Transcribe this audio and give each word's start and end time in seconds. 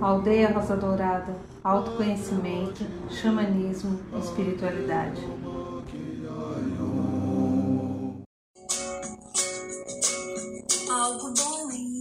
Aldeia 0.00 0.52
Rosa 0.52 0.76
Dourada, 0.76 1.36
autoconhecimento, 1.62 2.84
xamanismo, 3.10 4.00
espiritualidade. 4.20 5.20
Algo 10.90 11.34
bom 11.36 11.70
em 11.70 11.92
mim 11.92 12.00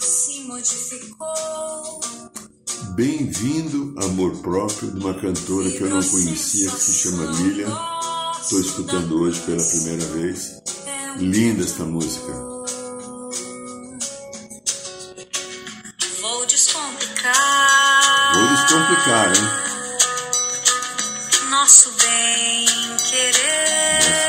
se 0.00 0.44
modificou. 0.44 2.00
Bem-vindo, 2.94 3.94
Amor 4.06 4.38
Próprio, 4.38 4.90
de 4.90 5.00
uma 5.00 5.12
cantora 5.12 5.70
que 5.70 5.82
eu 5.82 5.90
não 5.90 6.02
conhecia, 6.02 6.70
que 6.70 6.80
se 6.80 6.92
chama 6.94 7.24
Lilian. 7.32 7.93
Estou 8.54 8.70
escutando 8.70 9.20
hoje 9.20 9.40
pela 9.40 9.64
primeira 9.64 10.04
vez. 10.12 10.62
Linda 11.16 11.64
esta 11.64 11.82
música. 11.82 12.32
Vou 16.20 16.46
descomplicar. 16.46 18.32
Vou 18.34 18.46
descomplicar, 18.46 19.32
hein? 19.34 19.42
Nosso 21.50 21.90
bem 21.94 22.64
querer. 23.10 23.34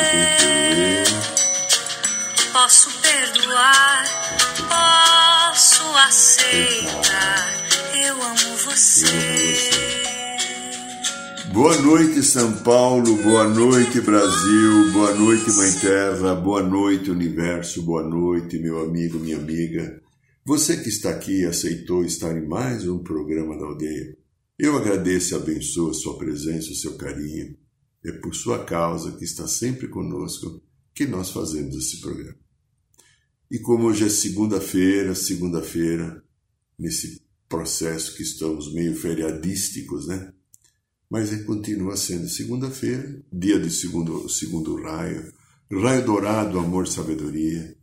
Nosso 0.01 0.09
bem 0.09 0.79
querer. 0.79 1.03
Posso 2.51 2.89
perdoar. 3.01 4.05
Posso 5.51 5.83
aceitar. 5.97 7.53
Eu 7.93 8.23
amo 8.23 8.57
você. 8.65 9.74
Boa 11.55 11.81
noite, 11.81 12.21
São 12.21 12.51
Paulo. 12.63 13.15
Boa 13.23 13.47
noite, 13.47 14.01
Brasil. 14.01 14.91
Boa 14.91 15.15
noite, 15.15 15.49
Mãe 15.53 15.71
Terra. 15.79 16.35
Boa 16.35 16.61
noite, 16.61 17.09
Universo. 17.09 17.81
Boa 17.81 18.03
noite, 18.03 18.59
meu 18.59 18.81
amigo, 18.81 19.17
minha 19.17 19.37
amiga. 19.37 20.03
Você 20.43 20.75
que 20.75 20.89
está 20.89 21.11
aqui 21.11 21.45
aceitou 21.45 22.03
estar 22.03 22.37
em 22.37 22.45
mais 22.45 22.85
um 22.85 22.99
programa 23.01 23.57
da 23.57 23.67
aldeia. 23.67 24.17
Eu 24.59 24.75
agradeço 24.75 25.33
e 25.33 25.37
abençoo 25.37 25.91
a 25.91 25.93
sua 25.93 26.17
presença, 26.17 26.71
o 26.71 26.75
seu 26.75 26.97
carinho. 26.97 27.55
É 28.03 28.11
por 28.11 28.35
sua 28.35 28.65
causa 28.65 29.13
que 29.13 29.23
está 29.23 29.47
sempre 29.47 29.87
conosco 29.87 30.61
que 30.93 31.07
nós 31.07 31.29
fazemos 31.29 31.73
esse 31.77 32.01
programa. 32.01 32.35
E 33.49 33.59
como 33.59 33.85
hoje 33.85 34.03
é 34.03 34.09
segunda-feira, 34.09 35.15
segunda-feira, 35.15 36.21
nesse 36.77 37.23
processo 37.47 38.13
que 38.13 38.23
estamos 38.23 38.73
meio 38.73 38.93
feriadísticos, 38.93 40.05
né? 40.05 40.33
Mas 41.15 41.31
é, 41.31 41.43
continua 41.43 41.95
sendo 41.95 42.27
segunda-feira, 42.27 43.23
dia 43.31 43.57
de 43.57 43.71
segundo, 43.71 44.27
segundo 44.27 44.75
raio, 44.75 45.31
raio 45.71 46.05
dourado, 46.05 46.59
amor, 46.59 46.89
sabedoria. 46.89 47.73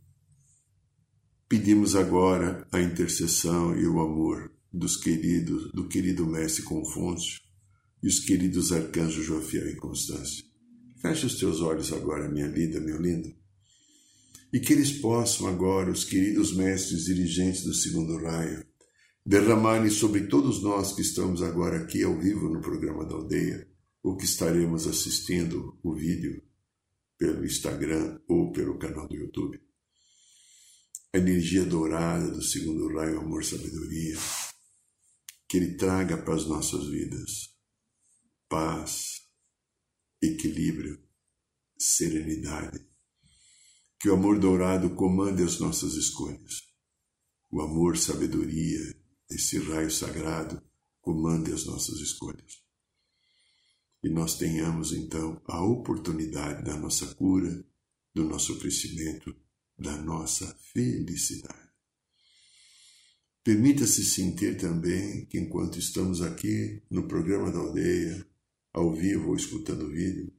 Pedimos 1.49 1.95
agora 1.95 2.67
a 2.71 2.79
intercessão 2.79 3.75
e 3.75 3.87
o 3.87 3.99
amor 3.99 4.51
dos 4.71 4.97
queridos, 4.97 5.71
do 5.71 5.87
querido 5.87 6.27
mestre 6.27 6.61
Confúcio 6.61 7.41
e 8.03 8.07
os 8.07 8.19
queridos 8.19 8.71
arcanjos 8.71 9.25
Jofiel 9.25 9.67
e 9.67 9.77
Constância. 9.77 10.45
Feche 11.01 11.25
os 11.25 11.39
teus 11.39 11.59
olhos 11.59 11.91
agora, 11.91 12.29
minha 12.29 12.45
linda, 12.45 12.79
meu 12.79 13.01
lindo. 13.01 13.33
E 14.53 14.59
que 14.59 14.73
eles 14.73 14.91
possam 14.91 15.47
agora, 15.47 15.89
os 15.89 16.03
queridos 16.03 16.55
mestres 16.55 17.05
dirigentes 17.05 17.63
do 17.63 17.73
segundo 17.73 18.15
raio, 18.15 18.63
derramarem 19.25 19.89
sobre 19.89 20.27
todos 20.27 20.61
nós 20.61 20.93
que 20.93 21.01
estamos 21.01 21.41
agora 21.41 21.83
aqui 21.83 22.03
ao 22.03 22.19
vivo 22.19 22.49
no 22.49 22.61
programa 22.61 23.05
da 23.05 23.15
aldeia, 23.15 23.67
ou 24.01 24.17
que 24.17 24.25
estaremos 24.25 24.85
assistindo 24.85 25.79
o 25.81 25.95
vídeo 25.95 26.43
pelo 27.17 27.45
Instagram 27.45 28.19
ou 28.27 28.51
pelo 28.51 28.77
canal 28.77 29.07
do 29.07 29.15
YouTube. 29.15 29.61
A 31.13 31.17
energia 31.17 31.63
dourada 31.63 32.29
do 32.31 32.41
segundo 32.41 32.93
raio, 32.93 33.19
amor, 33.19 33.45
sabedoria, 33.45 34.17
que 35.47 35.57
ele 35.57 35.75
traga 35.75 36.17
para 36.17 36.35
as 36.35 36.45
nossas 36.45 36.87
vidas 36.87 37.53
paz, 38.49 39.21
equilíbrio, 40.21 41.01
serenidade. 41.75 42.85
Que 43.99 44.09
o 44.09 44.13
amor 44.13 44.37
dourado 44.37 44.93
comande 44.95 45.41
as 45.41 45.59
nossas 45.59 45.93
escolhas. 45.93 46.61
O 47.49 47.61
amor, 47.61 47.97
sabedoria, 47.97 48.92
esse 49.35 49.57
raio 49.59 49.91
sagrado 49.91 50.61
comande 51.01 51.51
as 51.51 51.65
nossas 51.65 51.99
escolhas. 51.99 52.63
E 54.03 54.09
nós 54.09 54.37
tenhamos 54.37 54.91
então 54.91 55.41
a 55.45 55.63
oportunidade 55.63 56.63
da 56.63 56.75
nossa 56.77 57.13
cura, 57.15 57.65
do 58.13 58.23
nosso 58.25 58.59
crescimento, 58.59 59.35
da 59.77 59.97
nossa 59.97 60.55
felicidade. 60.73 61.63
Permita-se 63.43 64.05
sentir 64.05 64.57
também 64.57 65.25
que 65.25 65.37
enquanto 65.37 65.77
estamos 65.77 66.21
aqui 66.21 66.81
no 66.89 67.07
programa 67.07 67.51
da 67.51 67.59
aldeia, 67.59 68.25
ao 68.71 68.93
vivo 68.93 69.29
ou 69.29 69.35
escutando 69.35 69.85
o 69.85 69.91
vídeo, 69.91 70.33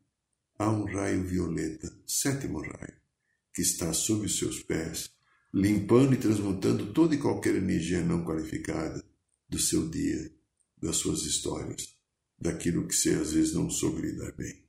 há 0.58 0.70
um 0.70 0.84
raio 0.84 1.22
violeta, 1.22 1.94
sétimo 2.06 2.60
raio, 2.60 2.96
que 3.52 3.60
está 3.62 3.92
sob 3.92 4.24
os 4.26 4.38
seus 4.38 4.62
pés, 4.62 5.10
limpando 5.54 6.14
e 6.14 6.16
transmutando 6.16 6.92
toda 6.92 7.14
e 7.14 7.18
qualquer 7.18 7.54
energia 7.54 8.02
não 8.02 8.24
qualificada 8.24 9.04
do 9.48 9.56
seu 9.56 9.88
dia, 9.88 10.32
das 10.82 10.96
suas 10.96 11.22
histórias, 11.22 11.94
daquilo 12.36 12.88
que 12.88 12.94
você 12.94 13.10
às 13.10 13.32
vezes 13.32 13.54
não 13.54 13.70
soube 13.70 14.02
lidar 14.02 14.32
bem. 14.32 14.64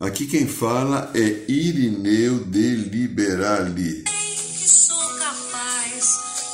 Aqui 0.00 0.26
quem 0.26 0.46
fala 0.46 1.12
é 1.14 1.50
Irineu 1.50 2.44
de 2.44 2.76
Liberali. 2.76 4.04
Que 4.04 4.68
sou 4.68 5.18
capaz, 5.18 6.06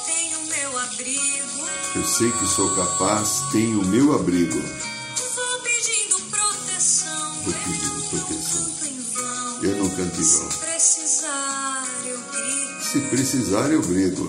tenho 0.06 0.46
meu 0.48 0.78
abrigo. 0.78 1.96
Eu 1.96 2.04
sei 2.04 2.30
que 2.32 2.46
sou 2.46 2.74
capaz, 2.74 3.52
tenho 3.52 3.80
o 3.82 3.86
meu 3.86 4.12
abrigo. 4.14 4.60
Vou 4.60 5.60
pedindo 5.62 6.30
proteção. 6.30 7.42
Vou 7.42 7.52
pedindo 7.52 7.91
proteção. 8.18 9.62
Eu 9.62 9.76
não 9.76 9.88
canto 9.90 10.20
em 10.20 10.24
Se 10.24 10.38
vão. 10.38 10.48
precisar, 10.48 11.88
eu 12.04 12.18
grito. 12.18 12.84
Se 12.84 13.00
precisar, 13.00 13.70
eu 13.70 13.82
brigo. 13.82 14.28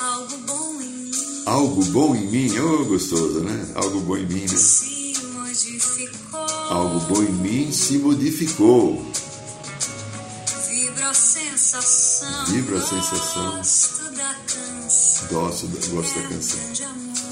Algo 0.00 0.36
bom 0.38 0.80
em 0.80 0.88
mim 0.88 1.42
Algo 1.46 1.84
bom 1.86 2.16
em 2.16 2.26
mim, 2.26 2.58
oh 2.58 2.84
gostoso, 2.86 3.40
né? 3.40 3.72
Algo 3.74 4.00
bom 4.00 4.16
em 4.16 4.26
mim, 4.26 4.40
né? 4.40 4.48
se 4.48 5.14
modificou. 5.34 6.40
Algo 6.70 7.00
bom 7.00 7.22
em 7.22 7.32
mim 7.32 7.72
se 7.72 7.98
modificou. 7.98 9.04
Vibra 10.68 11.10
a 11.10 11.14
sensação. 11.14 12.46
Vibra 12.46 12.78
a 12.78 12.82
sensação. 12.86 13.56
Gosto 13.56 14.10
da 14.12 14.34
canção. 14.46 15.28
Gosto, 15.28 15.68
gosto 15.90 16.20
da 16.20 16.28
canção. 16.28 16.60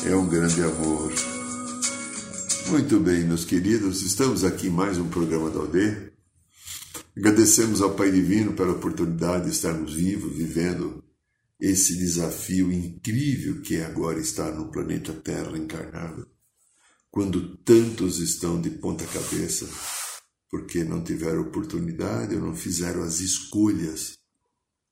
É 0.05 0.15
um 0.15 0.27
grande 0.27 0.63
amor. 0.63 1.38
Muito 2.71 3.01
bem, 3.01 3.25
meus 3.25 3.47
queridos, 3.47 4.03
estamos 4.03 4.45
aqui 4.45 4.67
em 4.67 4.71
mais 4.71 4.99
um 4.99 5.09
programa 5.09 5.49
da 5.49 5.61
aldeia. 5.61 6.13
Agradecemos 7.17 7.81
ao 7.81 7.95
Pai 7.95 8.11
Divino 8.11 8.53
pela 8.53 8.73
oportunidade 8.73 9.47
de 9.47 9.53
estarmos 9.53 9.95
vivos, 9.95 10.37
vivendo 10.37 11.03
esse 11.59 11.97
desafio 11.97 12.71
incrível 12.71 13.63
que 13.63 13.77
é 13.77 13.87
agora 13.87 14.21
estar 14.21 14.53
no 14.53 14.71
planeta 14.71 15.15
Terra 15.15 15.57
encarnado, 15.57 16.29
quando 17.11 17.57
tantos 17.57 18.19
estão 18.19 18.61
de 18.61 18.69
ponta 18.69 19.07
cabeça 19.07 19.67
porque 20.51 20.85
não 20.85 21.03
tiveram 21.03 21.41
oportunidade 21.41 22.35
ou 22.35 22.43
não 22.43 22.55
fizeram 22.55 23.03
as 23.03 23.21
escolhas 23.21 24.19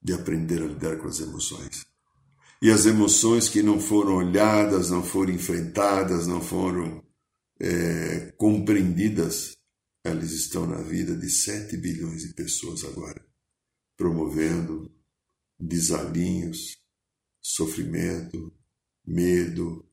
de 0.03 0.15
aprender 0.15 0.63
a 0.63 0.67
lidar 0.67 0.97
com 0.97 1.09
as 1.09 1.21
emoções. 1.21 1.85
E 2.63 2.71
as 2.71 2.87
emoções 2.87 3.51
que 3.51 3.63
não 3.63 3.79
foram 3.79 4.15
olhadas, 4.15 4.89
não 4.89 5.03
foram 5.03 5.35
enfrentadas, 5.35 6.27
não 6.27 6.41
foram 6.41 7.05
é, 7.61 8.33
compreendidas, 8.33 9.57
elas 10.05 10.33
estão 10.33 10.67
na 10.67 10.81
vida 10.83 11.17
de 11.17 11.29
7 11.29 11.77
bilhões 11.77 12.23
de 12.23 12.35
pessoas 12.35 12.85
agora, 12.85 13.25
promovendo 13.97 14.95
desalinhos, 15.59 16.79
sofrimento, 17.41 18.53
medo, 19.05 19.89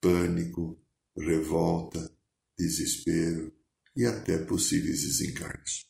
pânico, 0.00 0.80
revolta, 1.16 2.10
desespero 2.58 3.52
e 3.96 4.04
até 4.04 4.38
possíveis 4.38 5.02
desencarnes. 5.02 5.86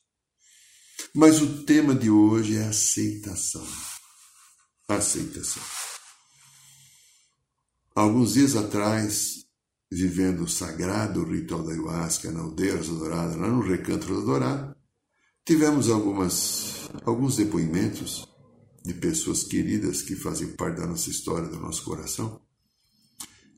Mas 1.14 1.40
o 1.40 1.64
tema 1.64 1.94
de 1.94 2.10
hoje 2.10 2.56
é 2.56 2.64
aceitação. 2.64 3.66
Aceitação. 4.88 5.62
Alguns 7.94 8.34
dias 8.34 8.54
atrás, 8.54 9.45
vivendo 9.90 10.44
o 10.44 10.48
sagrado 10.48 11.24
ritual 11.24 11.62
da 11.62 11.72
ayahuasca 11.72 12.30
na 12.32 12.40
aldeia 12.40 12.76
Rosa 12.76 12.94
Dourada, 12.94 13.36
lá 13.36 13.48
no 13.48 13.60
Recanto 13.60 14.06
Rosa 14.08 14.26
Dourada, 14.26 14.76
tivemos 15.44 15.88
algumas, 15.88 16.90
alguns 17.04 17.36
depoimentos 17.36 18.28
de 18.84 18.94
pessoas 18.94 19.44
queridas 19.44 20.02
que 20.02 20.16
fazem 20.16 20.54
parte 20.56 20.80
da 20.80 20.86
nossa 20.86 21.10
história, 21.10 21.48
do 21.48 21.58
nosso 21.58 21.84
coração, 21.84 22.40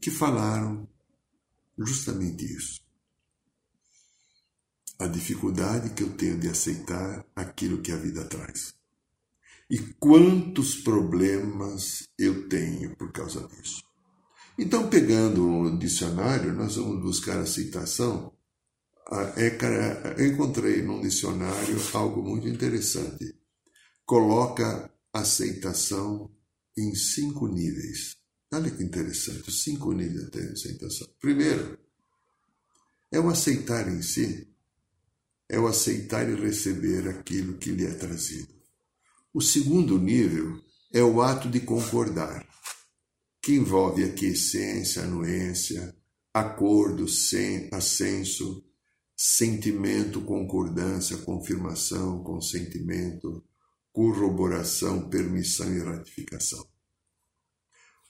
que 0.01 0.11
falaram 0.11 0.89
justamente 1.79 2.45
isso. 2.45 2.81
A 4.99 5.07
dificuldade 5.07 5.91
que 5.91 6.03
eu 6.03 6.11
tenho 6.17 6.39
de 6.39 6.49
aceitar 6.49 7.25
aquilo 7.35 7.81
que 7.81 7.93
a 7.93 7.97
vida 7.97 8.25
traz. 8.25 8.75
E 9.71 9.79
quantos 10.01 10.77
problemas 10.77 12.09
eu 12.19 12.49
tenho 12.49 12.97
por 12.97 13.13
causa 13.13 13.47
disso. 13.47 13.88
Então, 14.59 14.91
pegando 14.91 15.49
o 15.49 15.79
dicionário, 15.79 16.53
nós 16.53 16.75
vamos 16.75 17.01
buscar 17.01 17.39
aceitação. 17.39 18.37
Ah, 19.09 19.33
é, 19.37 20.21
eu 20.21 20.27
encontrei 20.27 20.83
num 20.83 21.01
dicionário 21.01 21.77
algo 21.95 22.23
muito 22.23 22.49
interessante. 22.49 23.37
Coloca 24.05 24.93
aceitação 25.13 26.29
em 26.77 26.93
cinco 26.97 27.47
níveis. 27.47 28.17
Olha 28.53 28.69
que 28.69 28.83
interessante, 28.83 29.53
cinco 29.53 29.93
níveis 29.93 30.29
de 30.29 30.41
aceitação. 30.41 31.07
Primeiro, 31.21 31.79
é 33.13 33.21
o 33.21 33.29
aceitar 33.29 33.89
em 33.89 34.03
si, 34.03 34.53
é 35.49 35.59
o 35.59 35.69
aceitar 35.69 36.29
e 36.29 36.35
receber 36.35 37.09
aquilo 37.09 37.59
que 37.59 37.71
lhe 37.71 37.87
é 37.87 37.95
trazido. 37.95 38.53
O 39.33 39.41
segundo 39.41 39.99
nível 39.99 40.61
é 40.93 41.03
o 41.03 41.23
ato 41.23 41.49
de 41.49 41.61
concordar, 41.61 42.45
que 43.49 43.55
envolve 43.55 44.05
aquiescência, 44.05 45.05
anuência, 45.05 45.97
acordo, 46.35 47.09
sem, 47.09 47.71
ascenso, 47.73 48.62
sentimento, 49.17 50.21
concordância, 50.21 51.17
confirmação, 51.17 52.23
consentimento, 52.23 53.43
corroboração, 53.91 55.09
permissão 55.09 55.75
e 55.75 55.79
ratificação. 55.79 56.62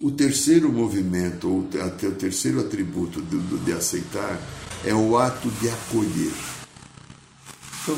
O 0.03 0.11
terceiro 0.11 0.73
movimento, 0.73 1.49
ou 1.49 1.69
até 1.87 2.09
o 2.09 2.17
terceiro 2.17 2.59
atributo 2.59 3.23
de, 3.23 3.65
de 3.65 3.73
aceitar, 3.73 4.41
é 4.85 4.93
o 4.93 5.17
ato 5.17 5.49
de 5.53 5.69
acolher. 5.71 6.35
Então, 7.85 7.97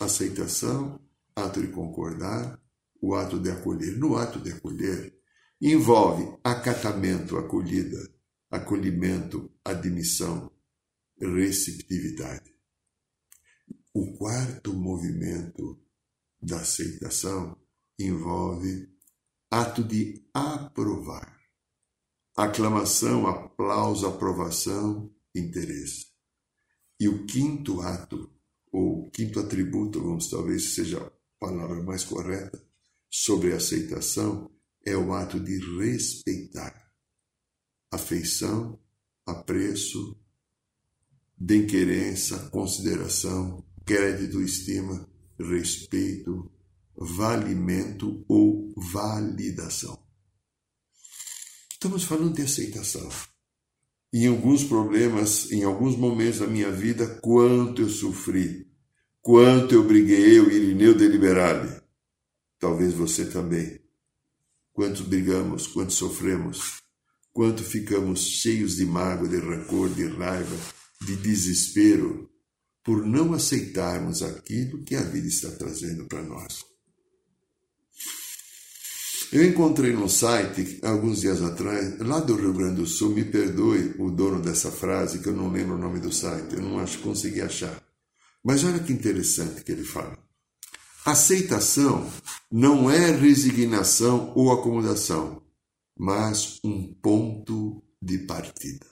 aceitação, 0.00 0.98
ato 1.36 1.60
de 1.60 1.66
concordar, 1.66 2.58
o 2.98 3.14
ato 3.14 3.38
de 3.38 3.50
acolher. 3.50 3.98
No 3.98 4.16
ato 4.16 4.40
de 4.40 4.52
acolher, 4.52 5.13
envolve 5.66 6.38
acatamento, 6.44 7.38
acolhida, 7.38 7.98
acolhimento, 8.50 9.50
admissão, 9.64 10.52
receptividade. 11.18 12.54
O 13.94 14.12
quarto 14.18 14.74
movimento 14.74 15.82
da 16.38 16.60
aceitação 16.60 17.56
envolve 17.98 18.92
ato 19.50 19.82
de 19.82 20.22
aprovar. 20.34 21.34
Aclamação, 22.36 23.26
aplauso, 23.26 24.06
aprovação, 24.06 25.10
interesse. 25.34 26.08
E 27.00 27.08
o 27.08 27.24
quinto 27.24 27.80
ato, 27.80 28.30
ou 28.70 29.10
quinto 29.10 29.40
atributo, 29.40 30.02
vamos 30.02 30.28
talvez 30.28 30.74
seja 30.74 30.98
a 30.98 31.10
palavra 31.40 31.82
mais 31.82 32.04
correta, 32.04 32.62
sobre 33.08 33.54
aceitação, 33.54 34.53
é 34.84 34.96
o 34.96 35.12
ato 35.12 35.40
de 35.40 35.58
respeitar. 35.78 36.90
Afeição, 37.90 38.78
apreço, 39.26 40.18
bem-querença, 41.36 42.50
consideração, 42.50 43.64
crédito, 43.84 44.40
estima, 44.40 45.08
respeito, 45.38 46.50
valimento 46.96 48.24
ou 48.28 48.72
validação. 48.76 49.98
Estamos 51.72 52.04
falando 52.04 52.34
de 52.34 52.42
aceitação. 52.42 53.08
Em 54.12 54.26
alguns 54.26 54.64
problemas, 54.64 55.50
em 55.50 55.64
alguns 55.64 55.96
momentos 55.96 56.38
da 56.38 56.46
minha 56.46 56.70
vida, 56.70 57.06
quanto 57.20 57.82
eu 57.82 57.88
sofri, 57.88 58.70
quanto 59.20 59.74
eu 59.74 59.84
briguei, 59.84 60.38
eu, 60.38 60.50
Irineu 60.50 60.94
Deliberale. 60.94 61.82
Talvez 62.58 62.94
você 62.94 63.26
também. 63.26 63.83
Quanto 64.74 65.04
brigamos, 65.04 65.68
quanto 65.68 65.92
sofremos, 65.92 66.82
quanto 67.32 67.62
ficamos 67.62 68.20
cheios 68.20 68.74
de 68.76 68.84
mágoa, 68.84 69.28
de 69.28 69.38
rancor, 69.38 69.88
de 69.88 70.04
raiva, 70.04 70.56
de 71.00 71.14
desespero, 71.16 72.28
por 72.82 73.06
não 73.06 73.32
aceitarmos 73.32 74.20
aquilo 74.20 74.82
que 74.84 74.96
a 74.96 75.02
vida 75.02 75.28
está 75.28 75.50
trazendo 75.52 76.06
para 76.06 76.22
nós. 76.22 76.64
Eu 79.32 79.44
encontrei 79.44 79.92
no 79.92 80.08
site, 80.08 80.80
alguns 80.82 81.20
dias 81.20 81.40
atrás, 81.40 81.98
lá 82.00 82.18
do 82.20 82.34
Rio 82.34 82.52
Grande 82.52 82.76
do 82.76 82.86
Sul, 82.86 83.10
me 83.10 83.24
perdoe 83.24 83.94
o 83.98 84.10
dono 84.10 84.40
dessa 84.42 84.70
frase, 84.72 85.20
que 85.20 85.28
eu 85.28 85.32
não 85.32 85.50
lembro 85.50 85.76
o 85.76 85.78
nome 85.78 86.00
do 86.00 86.12
site, 86.12 86.54
eu 86.54 86.62
não 86.62 86.80
acho 86.80 86.98
consegui 86.98 87.40
achar. 87.40 87.80
Mas 88.44 88.64
olha 88.64 88.80
que 88.80 88.92
interessante 88.92 89.62
que 89.62 89.70
ele 89.72 89.84
fala. 89.84 90.23
Aceitação 91.06 92.10
não 92.50 92.90
é 92.90 93.10
resignação 93.10 94.32
ou 94.34 94.50
acomodação, 94.50 95.42
mas 95.94 96.58
um 96.64 96.94
ponto 96.94 97.84
de 98.00 98.20
partida. 98.20 98.86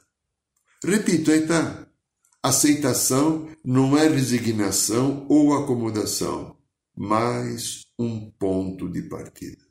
Repito, 0.85 1.33
então, 1.33 1.87
aceitação 2.43 3.49
não 3.65 3.97
é 3.97 4.09
resignação 4.09 5.27
ou 5.27 5.55
acomodação, 5.55 6.55
mas 6.95 7.87
um 7.99 8.31
ponto 8.33 8.91
de 8.91 9.01
partida. 9.05 9.65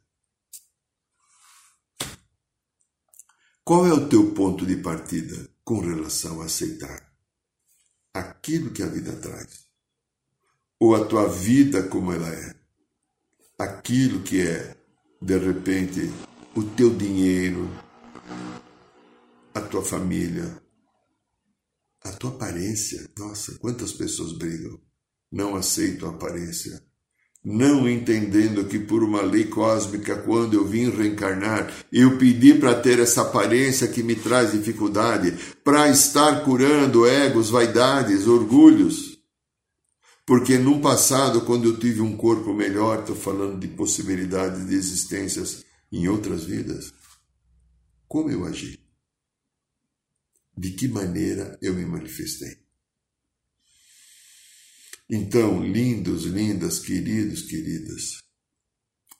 Qual 3.63 3.85
é 3.85 3.93
o 3.93 4.09
teu 4.09 4.33
ponto 4.33 4.65
de 4.65 4.77
partida 4.77 5.47
com 5.63 5.79
relação 5.79 6.41
a 6.41 6.45
aceitar 6.45 7.13
aquilo 8.11 8.71
que 8.71 8.81
a 8.81 8.87
vida 8.87 9.15
traz? 9.17 9.70
Ou 10.81 10.95
a 10.95 11.05
tua 11.05 11.29
vida 11.29 11.83
como 11.83 12.11
ela 12.11 12.27
é? 12.27 12.55
Aquilo 13.59 14.21
que 14.21 14.41
é, 14.41 14.75
de 15.21 15.37
repente, 15.37 16.11
o 16.55 16.63
teu 16.63 16.89
dinheiro, 16.89 17.69
a 19.53 19.61
tua 19.61 19.83
família, 19.83 20.59
a 22.03 22.11
tua 22.13 22.31
aparência. 22.31 23.07
Nossa, 23.17 23.59
quantas 23.59 23.93
pessoas 23.93 24.33
brigam, 24.33 24.81
não 25.31 25.55
aceitam 25.55 26.09
a 26.09 26.13
aparência 26.13 26.81
não 27.43 27.89
entendendo 27.89 28.65
que 28.65 28.77
por 28.77 29.03
uma 29.03 29.23
lei 29.23 29.45
cósmica, 29.45 30.15
quando 30.15 30.53
eu 30.53 30.65
vim 30.65 30.91
reencarnar, 30.91 31.73
eu 31.91 32.17
pedi 32.17 32.53
para 32.53 32.75
ter 32.75 32.99
essa 32.99 33.21
aparência 33.21 33.87
que 33.87 34.03
me 34.03 34.15
traz 34.15 34.51
dificuldade, 34.51 35.33
para 35.63 35.89
estar 35.89 36.43
curando 36.43 37.07
egos, 37.07 37.49
vaidades, 37.49 38.27
orgulhos. 38.27 39.10
Porque 40.31 40.57
no 40.57 40.79
passado, 40.79 41.41
quando 41.41 41.65
eu 41.65 41.77
tive 41.77 41.99
um 41.99 42.15
corpo 42.15 42.53
melhor, 42.53 43.01
estou 43.01 43.17
falando 43.17 43.59
de 43.59 43.67
possibilidades 43.67 44.65
de 44.65 44.75
existências 44.75 45.65
em 45.91 46.07
outras 46.07 46.45
vidas, 46.45 46.93
como 48.07 48.29
eu 48.29 48.45
agi? 48.45 48.79
De 50.55 50.71
que 50.71 50.87
maneira 50.87 51.59
eu 51.61 51.73
me 51.73 51.85
manifestei? 51.85 52.63
Então, 55.09 55.61
lindos, 55.61 56.23
lindas, 56.23 56.79
queridos, 56.79 57.41
queridas, 57.41 58.23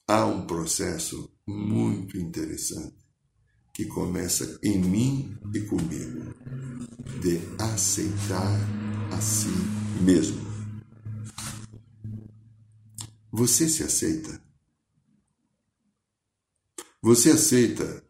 há 0.07 0.25
um 0.25 0.47
processo 0.47 1.37
muito 1.45 2.17
interessante 2.17 2.95
que 3.73 3.83
começa 3.83 4.57
em 4.63 4.79
mim 4.79 5.37
e 5.53 5.59
comigo, 5.59 6.33
de 7.19 7.37
aceitar 7.61 8.57
a 9.11 9.19
si 9.19 9.49
mesmo. 10.01 10.50
Você 13.31 13.69
se 13.69 13.83
aceita? 13.83 14.41
Você 17.01 17.31
aceita? 17.31 18.03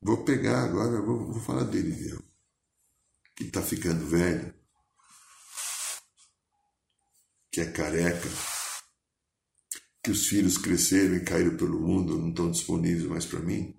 Vou 0.00 0.24
pegar 0.24 0.64
agora, 0.64 1.00
vou, 1.02 1.32
vou 1.32 1.40
falar 1.40 1.64
dele, 1.64 1.90
viu? 1.90 2.22
Que 3.34 3.44
está 3.44 3.60
ficando 3.60 4.06
velho 4.06 4.58
que 7.58 7.62
é 7.62 7.66
careca, 7.72 8.28
que 10.00 10.12
os 10.12 10.28
filhos 10.28 10.56
cresceram 10.56 11.16
e 11.16 11.24
caíram 11.24 11.56
pelo 11.56 11.80
mundo, 11.80 12.16
não 12.16 12.28
estão 12.28 12.50
disponíveis 12.50 13.04
mais 13.04 13.26
para 13.26 13.40
mim, 13.40 13.74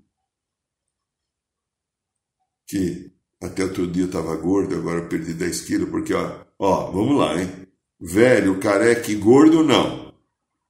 que 2.67 3.15
até 3.41 3.63
outro 3.63 3.89
dia 3.89 4.03
estava 4.03 4.35
gordo, 4.35 4.75
agora 4.75 5.07
perdi 5.07 5.33
10 5.33 5.61
quilos, 5.61 5.89
porque, 5.89 6.13
ó, 6.13 6.45
ó, 6.59 6.91
vamos 6.91 7.17
lá, 7.17 7.41
hein? 7.41 7.67
Velho, 7.99 8.59
careca 8.59 9.09
e 9.09 9.15
gordo, 9.15 9.63
não. 9.63 10.08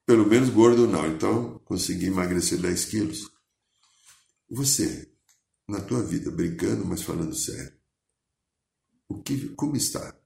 Pelo 0.09 0.25
menos 0.25 0.49
gordo, 0.49 0.87
não. 0.87 1.05
Então, 1.05 1.61
consegui 1.65 2.07
emagrecer 2.07 2.57
10 2.57 2.85
quilos. 2.85 3.29
Você, 4.49 5.07
na 5.67 5.81
tua 5.81 6.01
vida, 6.01 6.31
brincando, 6.31 6.83
mas 6.83 7.03
falando 7.03 7.35
sério, 7.35 7.73
o 9.07 9.21
que, 9.21 9.49
como 9.49 9.75
está? 9.75 10.19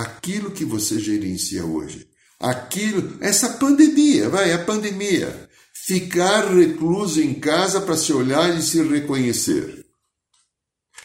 aquilo 0.00 0.50
que 0.50 0.64
você 0.64 0.98
gerencia 0.98 1.64
hoje, 1.64 2.08
aquilo, 2.38 3.18
essa 3.20 3.50
pandemia, 3.50 4.28
vai, 4.28 4.52
a 4.52 4.64
pandemia, 4.64 5.48
ficar 5.74 6.52
recluso 6.54 7.20
em 7.20 7.34
casa 7.34 7.80
para 7.80 7.96
se 7.96 8.12
olhar 8.12 8.56
e 8.56 8.62
se 8.62 8.82
reconhecer. 8.82 9.79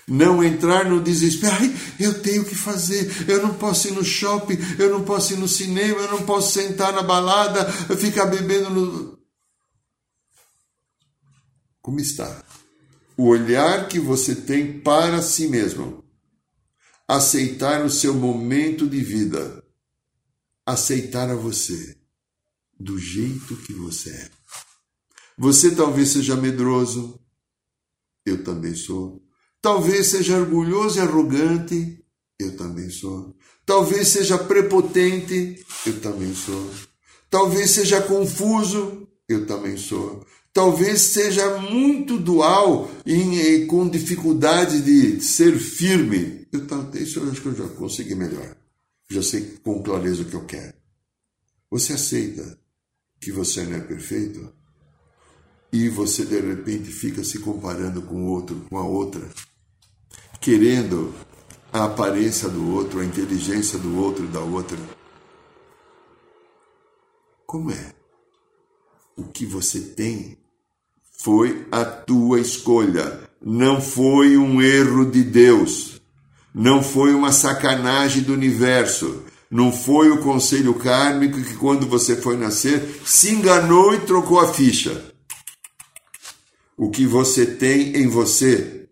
Não 0.08 0.44
entrar 0.44 0.86
no 0.86 1.02
desespero. 1.02 1.54
Ai, 1.54 1.76
eu 2.00 2.22
tenho 2.22 2.46
que 2.46 2.56
fazer. 2.56 3.30
Eu 3.30 3.42
não 3.42 3.56
posso 3.56 3.88
ir 3.88 3.92
no 3.92 4.04
shopping. 4.04 4.58
Eu 4.78 4.92
não 4.92 5.04
posso 5.04 5.34
ir 5.34 5.38
no 5.38 5.48
cinema. 5.48 6.00
Eu 6.00 6.12
não 6.12 6.26
posso 6.26 6.54
sentar 6.54 6.94
na 6.94 7.02
balada. 7.02 7.66
Ficar 7.98 8.28
bebendo 8.28 8.70
no. 8.70 9.20
Como 11.82 12.00
está? 12.00 12.44
O 13.18 13.28
olhar 13.28 13.88
que 13.88 14.00
você 14.00 14.36
tem 14.36 14.80
para 14.80 15.22
si 15.22 15.48
mesmo. 15.48 16.04
Aceitar 17.08 17.84
o 17.84 17.90
seu 17.90 18.14
momento 18.14 18.88
de 18.88 19.02
vida. 19.02 19.64
Aceitar 20.66 21.30
a 21.30 21.36
você 21.36 21.98
do 22.80 23.00
jeito 23.00 23.56
que 23.58 23.74
você 23.74 24.12
é. 24.12 24.32
Você 25.38 25.76
talvez 25.76 26.10
seja 26.10 26.36
medroso, 26.36 27.20
eu 28.26 28.44
também 28.44 28.76
sou. 28.76 29.25
Talvez 29.66 30.06
seja 30.06 30.38
orgulhoso 30.38 31.00
e 31.00 31.02
arrogante, 31.02 32.00
eu 32.38 32.56
também 32.56 32.88
sou. 32.92 33.36
Talvez 33.66 34.10
seja 34.10 34.38
prepotente, 34.38 35.66
eu 35.88 36.00
também 36.02 36.36
sou. 36.36 36.70
Talvez 37.32 37.72
seja 37.72 38.00
confuso, 38.00 39.08
eu 39.28 39.48
também 39.48 39.76
sou. 39.76 40.24
Talvez 40.54 41.02
seja 41.02 41.58
muito 41.58 42.16
dual 42.16 42.92
e 43.08 43.66
com 43.66 43.90
dificuldade 43.90 44.84
de 44.84 45.20
ser 45.20 45.58
firme. 45.58 46.48
Eu, 46.52 46.62
isso 47.02 47.20
eu 47.20 47.32
acho 47.32 47.42
que 47.42 47.48
eu 47.48 47.56
já 47.56 47.68
consegui 47.70 48.14
melhor. 48.14 48.56
Já 49.10 49.24
sei 49.24 49.58
com 49.64 49.82
clareza 49.82 50.22
o 50.22 50.26
que 50.26 50.36
eu 50.36 50.46
quero. 50.46 50.76
Você 51.72 51.94
aceita 51.94 52.56
que 53.20 53.32
você 53.32 53.64
não 53.64 53.78
é 53.78 53.82
perfeito? 53.82 54.48
e 55.76 55.90
você 55.90 56.24
de 56.24 56.40
repente 56.40 56.90
fica 56.90 57.22
se 57.22 57.40
comparando 57.40 58.02
com 58.02 58.16
o 58.16 58.28
outro, 58.28 58.66
com 58.70 58.78
a 58.78 58.88
outra, 58.88 59.22
querendo 60.40 61.14
a 61.72 61.86
aparência 61.86 62.48
do 62.50 62.74
outro, 62.74 63.00
a 63.00 63.06
inteligência 63.06 63.78
do 63.78 63.98
outro 63.98 64.26
e 64.26 64.28
da 64.28 64.40
outra. 64.40 64.78
Como 67.46 67.72
é? 67.72 67.94
O 69.18 69.24
que 69.24 69.46
você 69.46 69.80
tem 69.80 70.38
foi 71.20 71.68
a 71.72 71.86
tua 71.86 72.40
escolha, 72.40 73.30
não 73.42 73.82
foi 73.82 74.38
um 74.38 74.62
erro 74.62 75.10
de 75.10 75.24
Deus, 75.24 76.02
não 76.54 76.84
foi 76.84 77.14
uma 77.14 77.32
sacanagem 77.32 78.24
do 78.24 78.34
universo, 78.34 79.24
não 79.50 79.72
foi 79.72 80.10
o 80.10 80.22
conselho 80.22 80.74
kármico 80.74 81.42
que, 81.42 81.56
quando 81.56 81.88
você 81.88 82.16
foi 82.16 82.36
nascer, 82.36 83.02
se 83.06 83.32
enganou 83.32 83.94
e 83.94 84.02
trocou 84.02 84.40
a 84.40 84.54
ficha 84.54 85.16
o 86.78 86.90
que 86.90 87.06
você 87.06 87.46
tem 87.46 87.96
em 87.96 88.08
você. 88.08 88.85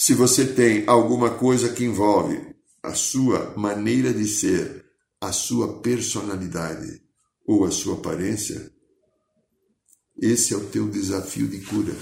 Se 0.00 0.14
você 0.14 0.46
tem 0.46 0.84
alguma 0.86 1.28
coisa 1.28 1.72
que 1.72 1.84
envolve 1.84 2.54
a 2.80 2.94
sua 2.94 3.52
maneira 3.56 4.14
de 4.14 4.28
ser, 4.28 4.86
a 5.20 5.32
sua 5.32 5.80
personalidade 5.80 7.02
ou 7.44 7.64
a 7.64 7.72
sua 7.72 7.94
aparência, 7.94 8.72
esse 10.16 10.54
é 10.54 10.56
o 10.56 10.68
teu 10.68 10.88
desafio 10.88 11.48
de 11.48 11.62
cura. 11.62 11.92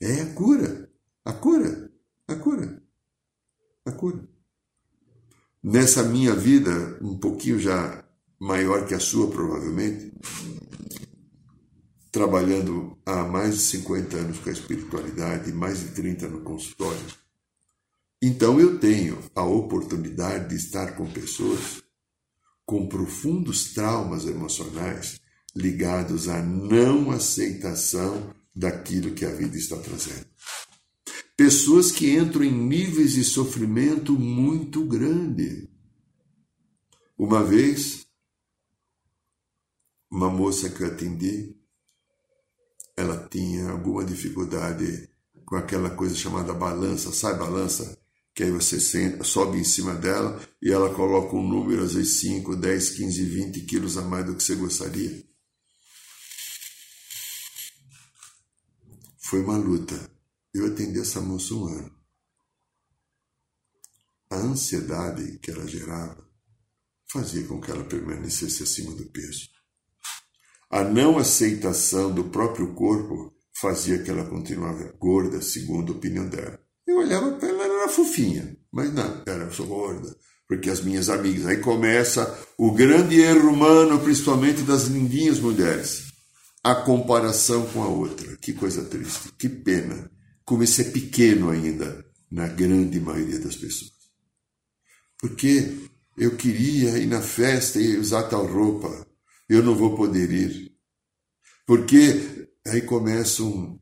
É 0.00 0.22
a 0.22 0.32
cura, 0.32 0.90
a 1.22 1.34
cura, 1.34 1.92
a 2.26 2.34
cura, 2.34 2.82
a 3.84 3.92
cura. 3.92 4.26
Nessa 5.62 6.02
minha 6.02 6.34
vida, 6.34 6.98
um 7.02 7.18
pouquinho 7.18 7.58
já 7.58 8.02
maior 8.40 8.86
que 8.86 8.94
a 8.94 9.00
sua, 9.00 9.30
provavelmente, 9.30 10.14
trabalhando 12.16 12.96
há 13.04 13.24
mais 13.24 13.56
de 13.56 13.60
50 13.60 14.16
anos 14.16 14.38
com 14.38 14.48
a 14.48 14.52
espiritualidade 14.52 15.52
mais 15.52 15.80
de 15.80 15.88
30 15.88 16.28
no 16.28 16.40
consultório. 16.40 17.04
Então 18.22 18.58
eu 18.58 18.78
tenho 18.78 19.22
a 19.34 19.44
oportunidade 19.44 20.48
de 20.48 20.56
estar 20.56 20.96
com 20.96 21.06
pessoas 21.12 21.82
com 22.64 22.88
profundos 22.88 23.74
traumas 23.74 24.24
emocionais 24.24 25.20
ligados 25.54 26.26
à 26.26 26.40
não 26.42 27.10
aceitação 27.10 28.34
daquilo 28.54 29.12
que 29.12 29.26
a 29.26 29.34
vida 29.34 29.58
está 29.58 29.76
trazendo. 29.76 30.24
Pessoas 31.36 31.92
que 31.92 32.16
entram 32.16 32.44
em 32.44 32.50
níveis 32.50 33.12
de 33.12 33.24
sofrimento 33.24 34.14
muito 34.14 34.86
grande. 34.86 35.68
Uma 37.18 37.44
vez, 37.44 38.06
uma 40.10 40.30
moça 40.30 40.70
que 40.70 40.82
eu 40.82 40.86
atendi 40.86 41.55
ela 42.96 43.28
tinha 43.28 43.70
alguma 43.70 44.04
dificuldade 44.04 45.08
com 45.44 45.56
aquela 45.56 45.90
coisa 45.90 46.14
chamada 46.14 46.54
balança, 46.54 47.12
sabe 47.12 47.38
balança? 47.38 47.96
Que 48.34 48.44
aí 48.44 48.50
você 48.50 48.80
senta, 48.80 49.22
sobe 49.24 49.58
em 49.58 49.64
cima 49.64 49.94
dela 49.94 50.40
e 50.60 50.70
ela 50.72 50.94
coloca 50.94 51.36
um 51.36 51.46
número, 51.46 51.84
às 51.84 51.94
vezes 51.94 52.20
5, 52.20 52.56
10, 52.56 52.90
15, 52.90 53.24
20 53.24 53.60
quilos 53.62 53.96
a 53.96 54.02
mais 54.02 54.26
do 54.26 54.34
que 54.34 54.42
você 54.42 54.54
gostaria. 54.54 55.24
Foi 59.18 59.42
uma 59.42 59.56
luta. 59.56 60.10
Eu 60.54 60.66
atendi 60.66 61.00
essa 61.00 61.20
moça 61.20 61.54
um 61.54 61.66
ano. 61.66 61.96
A 64.30 64.36
ansiedade 64.36 65.38
que 65.38 65.50
ela 65.50 65.66
gerava 65.66 66.26
fazia 67.08 67.46
com 67.46 67.60
que 67.60 67.70
ela 67.70 67.84
permanecesse 67.84 68.62
acima 68.62 68.94
do 68.94 69.06
peso. 69.06 69.55
A 70.70 70.82
não 70.82 71.16
aceitação 71.16 72.12
do 72.12 72.24
próprio 72.24 72.74
corpo 72.74 73.32
fazia 73.60 74.02
que 74.02 74.10
ela 74.10 74.24
continuasse 74.24 74.92
gorda, 74.98 75.40
segundo 75.40 75.92
a 75.92 75.96
opinião 75.96 76.28
dela. 76.28 76.58
Eu 76.86 76.98
olhava 76.98 77.32
para 77.32 77.48
ela, 77.48 77.64
ela 77.64 77.74
era 77.82 77.88
fofinha, 77.88 78.56
mas 78.72 78.92
não, 78.92 79.22
era 79.26 79.44
eu 79.44 79.52
sou 79.52 79.66
gorda, 79.66 80.14
porque 80.48 80.68
as 80.68 80.82
minhas 80.82 81.08
amigas. 81.08 81.46
Aí 81.46 81.58
começa 81.58 82.36
o 82.58 82.72
grande 82.72 83.20
erro 83.20 83.50
humano, 83.50 84.00
principalmente 84.00 84.62
das 84.62 84.84
lindinhas 84.84 85.38
mulheres. 85.38 86.04
A 86.62 86.74
comparação 86.74 87.64
com 87.66 87.82
a 87.82 87.88
outra. 87.88 88.36
Que 88.38 88.52
coisa 88.52 88.84
triste, 88.84 89.32
que 89.38 89.48
pena. 89.48 90.10
Como 90.44 90.64
isso 90.64 90.80
é 90.80 90.84
pequeno 90.84 91.50
ainda 91.50 92.04
na 92.30 92.48
grande 92.48 92.98
maioria 92.98 93.38
das 93.38 93.54
pessoas. 93.54 93.92
Porque 95.20 95.88
eu 96.18 96.36
queria 96.36 96.98
ir 96.98 97.06
na 97.06 97.22
festa 97.22 97.80
e 97.80 97.96
usar 97.96 98.24
tal 98.24 98.46
roupa 98.46 99.05
eu 99.48 99.62
não 99.62 99.74
vou 99.74 99.96
poder 99.96 100.30
ir. 100.30 100.76
Porque 101.66 102.48
aí 102.66 102.82
começa 102.82 103.42
um, 103.42 103.78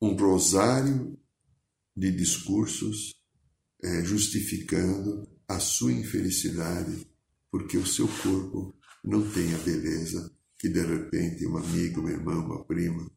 um 0.00 0.14
rosário 0.14 1.18
de 1.96 2.12
discursos 2.12 3.14
é, 3.82 4.02
justificando 4.04 5.28
a 5.46 5.58
sua 5.58 5.92
infelicidade, 5.92 7.06
porque 7.50 7.76
o 7.76 7.86
seu 7.86 8.06
corpo 8.22 8.76
não 9.04 9.28
tem 9.30 9.54
a 9.54 9.58
beleza 9.58 10.30
que 10.58 10.68
de 10.68 10.80
repente 10.80 11.46
uma 11.46 11.60
amiga, 11.60 12.00
uma 12.00 12.10
irmã, 12.10 12.34
uma 12.34 12.64
prima, 12.64 13.08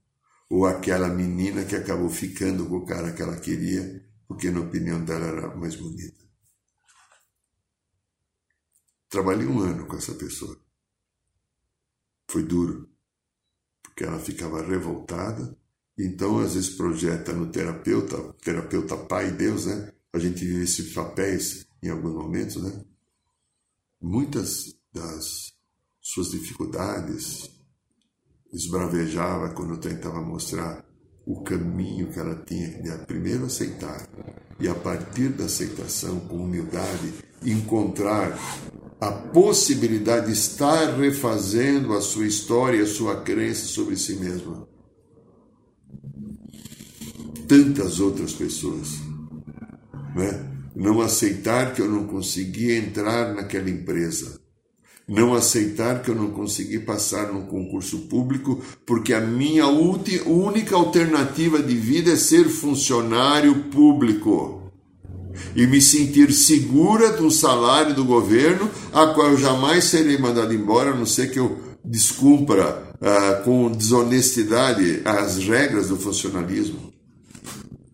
ou 0.49 0.65
aquela 0.65 1.09
menina 1.09 1.65
que 1.65 1.75
acabou 1.75 2.09
ficando 2.09 2.67
com 2.67 2.77
o 2.77 2.85
cara 2.85 3.11
que 3.13 3.21
ela 3.21 3.39
queria, 3.39 4.05
porque 4.27 4.51
na 4.51 4.61
opinião 4.61 5.03
dela 5.03 5.25
era 5.25 5.55
mais 5.55 5.75
bonita. 5.75 6.21
Trabalhei 9.09 9.47
um 9.47 9.59
ano 9.59 9.87
com 9.87 9.97
essa 9.97 10.13
pessoa. 10.13 10.57
Foi 12.31 12.43
duro, 12.43 12.89
porque 13.83 14.05
ela 14.05 14.17
ficava 14.17 14.65
revoltada. 14.65 15.53
Então, 15.99 16.39
às 16.39 16.53
vezes, 16.53 16.69
projeta 16.69 17.33
no 17.33 17.51
terapeuta, 17.51 18.17
terapeuta 18.41 18.95
pai 18.95 19.31
Deus, 19.31 19.65
né? 19.65 19.91
A 20.13 20.17
gente 20.17 20.45
vive 20.45 20.63
esses 20.63 20.93
papéis 20.93 21.67
em 21.83 21.89
alguns 21.89 22.13
momentos, 22.13 22.63
né? 22.63 22.85
Muitas 24.01 24.73
das 24.93 25.53
suas 25.99 26.31
dificuldades 26.31 27.51
esbravejava 28.53 29.53
quando 29.53 29.73
eu 29.73 29.79
tentava 29.79 30.21
mostrar 30.21 30.85
o 31.25 31.43
caminho 31.43 32.13
que 32.13 32.19
ela 32.19 32.35
tinha 32.45 32.81
de 32.81 33.05
primeiro 33.05 33.45
aceitar 33.45 34.07
e 34.57 34.69
a 34.69 34.75
partir 34.75 35.29
da 35.29 35.45
aceitação 35.45 36.19
com 36.21 36.45
humildade 36.45 37.13
encontrar 37.43 38.37
a 39.01 39.11
possibilidade 39.11 40.27
de 40.27 40.33
estar 40.33 40.95
refazendo 40.95 41.93
a 41.93 42.01
sua 42.01 42.27
história, 42.27 42.83
a 42.83 42.87
sua 42.87 43.21
crença 43.21 43.65
sobre 43.65 43.97
si 43.97 44.13
mesma. 44.13 44.67
Tantas 47.47 47.99
outras 47.99 48.31
pessoas, 48.31 48.89
né? 50.15 50.47
Não 50.75 51.01
aceitar 51.01 51.73
que 51.73 51.81
eu 51.81 51.89
não 51.89 52.05
consegui 52.05 52.71
entrar 52.73 53.33
naquela 53.33 53.71
empresa. 53.71 54.39
Não 55.07 55.33
aceitar 55.33 56.03
que 56.03 56.11
eu 56.11 56.15
não 56.15 56.29
consegui 56.29 56.79
passar 56.79 57.33
num 57.33 57.47
concurso 57.47 58.07
público, 58.07 58.63
porque 58.85 59.13
a 59.13 59.19
minha 59.19 59.67
única 59.67 60.75
alternativa 60.75 61.61
de 61.61 61.75
vida 61.75 62.11
é 62.11 62.15
ser 62.15 62.45
funcionário 62.45 63.63
público 63.63 64.60
e 65.55 65.65
me 65.67 65.81
sentir 65.81 66.31
segura 66.31 67.11
do 67.11 67.29
salário 67.31 67.93
do 67.93 68.05
governo, 68.05 68.69
a 68.93 69.07
qual 69.07 69.31
eu 69.31 69.37
jamais 69.37 69.85
serei 69.85 70.17
mandado 70.17 70.53
embora, 70.53 70.91
a 70.91 70.95
não 70.95 71.05
ser 71.05 71.31
que 71.31 71.39
eu 71.39 71.59
descumpra 71.83 72.91
ah, 73.01 73.41
com 73.43 73.71
desonestidade 73.71 75.01
as 75.05 75.37
regras 75.37 75.87
do 75.87 75.97
funcionalismo. 75.97 76.91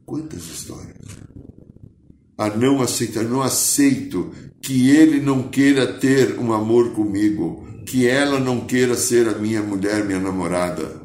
Quantas 0.06 0.44
histórias? 0.46 0.98
a 2.38 2.56
não 2.56 2.82
aceitar, 2.82 3.24
não 3.24 3.42
aceito 3.42 4.32
que 4.62 4.92
ele 4.92 5.20
não 5.20 5.50
queira 5.50 5.92
ter 5.92 6.38
um 6.38 6.54
amor 6.54 6.92
comigo, 6.92 7.66
que 7.86 8.06
ela 8.06 8.40
não 8.40 8.66
queira 8.66 8.96
ser 8.96 9.28
a 9.28 9.40
minha 9.40 9.64
mulher, 9.64 10.06
minha 10.06 10.20
namorada. 10.20 11.02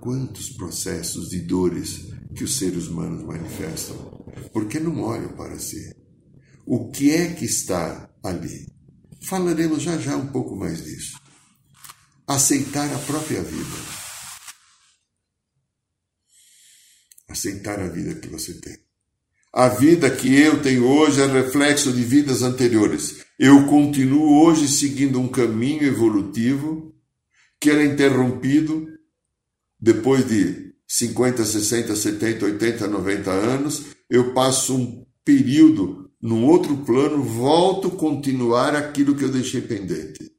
Quantos 0.00 0.50
processos 0.50 1.30
de 1.30 1.40
dores 1.40 2.08
que 2.34 2.44
os 2.44 2.58
seres 2.58 2.88
humanos 2.88 3.22
manifestam? 3.24 4.17
Porque 4.52 4.78
não 4.78 5.00
olham 5.02 5.36
para 5.36 5.58
si. 5.58 5.94
O 6.66 6.90
que 6.90 7.10
é 7.10 7.32
que 7.32 7.44
está 7.44 8.10
ali? 8.22 8.66
Falaremos 9.22 9.82
já 9.82 9.98
já 9.98 10.16
um 10.16 10.26
pouco 10.28 10.56
mais 10.56 10.84
disso. 10.84 11.18
Aceitar 12.26 12.92
a 12.94 12.98
própria 12.98 13.42
vida. 13.42 13.76
Aceitar 17.28 17.80
a 17.80 17.88
vida 17.88 18.14
que 18.14 18.28
você 18.28 18.54
tem. 18.60 18.78
A 19.52 19.68
vida 19.68 20.10
que 20.10 20.34
eu 20.34 20.62
tenho 20.62 20.86
hoje 20.86 21.22
é 21.22 21.26
reflexo 21.26 21.92
de 21.92 22.02
vidas 22.02 22.42
anteriores. 22.42 23.24
Eu 23.38 23.66
continuo 23.66 24.44
hoje 24.44 24.68
seguindo 24.68 25.18
um 25.18 25.28
caminho 25.28 25.84
evolutivo 25.84 26.94
que 27.60 27.70
era 27.70 27.84
interrompido 27.84 28.86
depois 29.80 30.28
de 30.28 30.74
50, 30.86 31.44
60, 31.44 31.96
70, 31.96 32.44
80, 32.44 32.86
90 32.88 33.30
anos. 33.30 33.86
Eu 34.08 34.32
passo 34.32 34.74
um 34.74 35.06
período 35.24 36.10
num 36.20 36.44
outro 36.46 36.76
plano, 36.78 37.22
volto 37.22 37.88
a 37.88 37.96
continuar 37.96 38.74
aquilo 38.74 39.14
que 39.14 39.24
eu 39.24 39.30
deixei 39.30 39.60
pendente. 39.60 40.32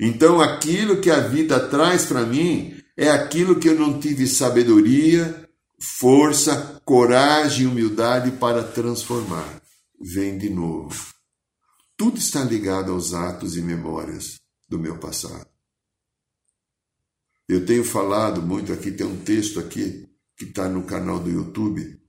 Então, 0.00 0.40
aquilo 0.40 1.00
que 1.00 1.10
a 1.10 1.20
vida 1.20 1.68
traz 1.68 2.06
para 2.06 2.26
mim 2.26 2.74
é 2.96 3.08
aquilo 3.08 3.58
que 3.58 3.68
eu 3.68 3.78
não 3.78 4.00
tive 4.00 4.26
sabedoria, 4.26 5.48
força, 5.80 6.80
coragem 6.84 7.64
e 7.64 7.66
humildade 7.66 8.32
para 8.32 8.62
transformar. 8.62 9.62
Vem 10.00 10.36
de 10.36 10.50
novo. 10.50 11.12
Tudo 11.96 12.18
está 12.18 12.42
ligado 12.42 12.90
aos 12.90 13.14
atos 13.14 13.56
e 13.56 13.62
memórias 13.62 14.40
do 14.68 14.78
meu 14.78 14.98
passado. 14.98 15.46
Eu 17.48 17.64
tenho 17.64 17.84
falado 17.84 18.42
muito 18.42 18.72
aqui, 18.72 18.90
tem 18.90 19.06
um 19.06 19.18
texto 19.18 19.60
aqui 19.60 20.08
que 20.36 20.46
está 20.46 20.68
no 20.68 20.84
canal 20.84 21.20
do 21.20 21.30
YouTube, 21.30 22.01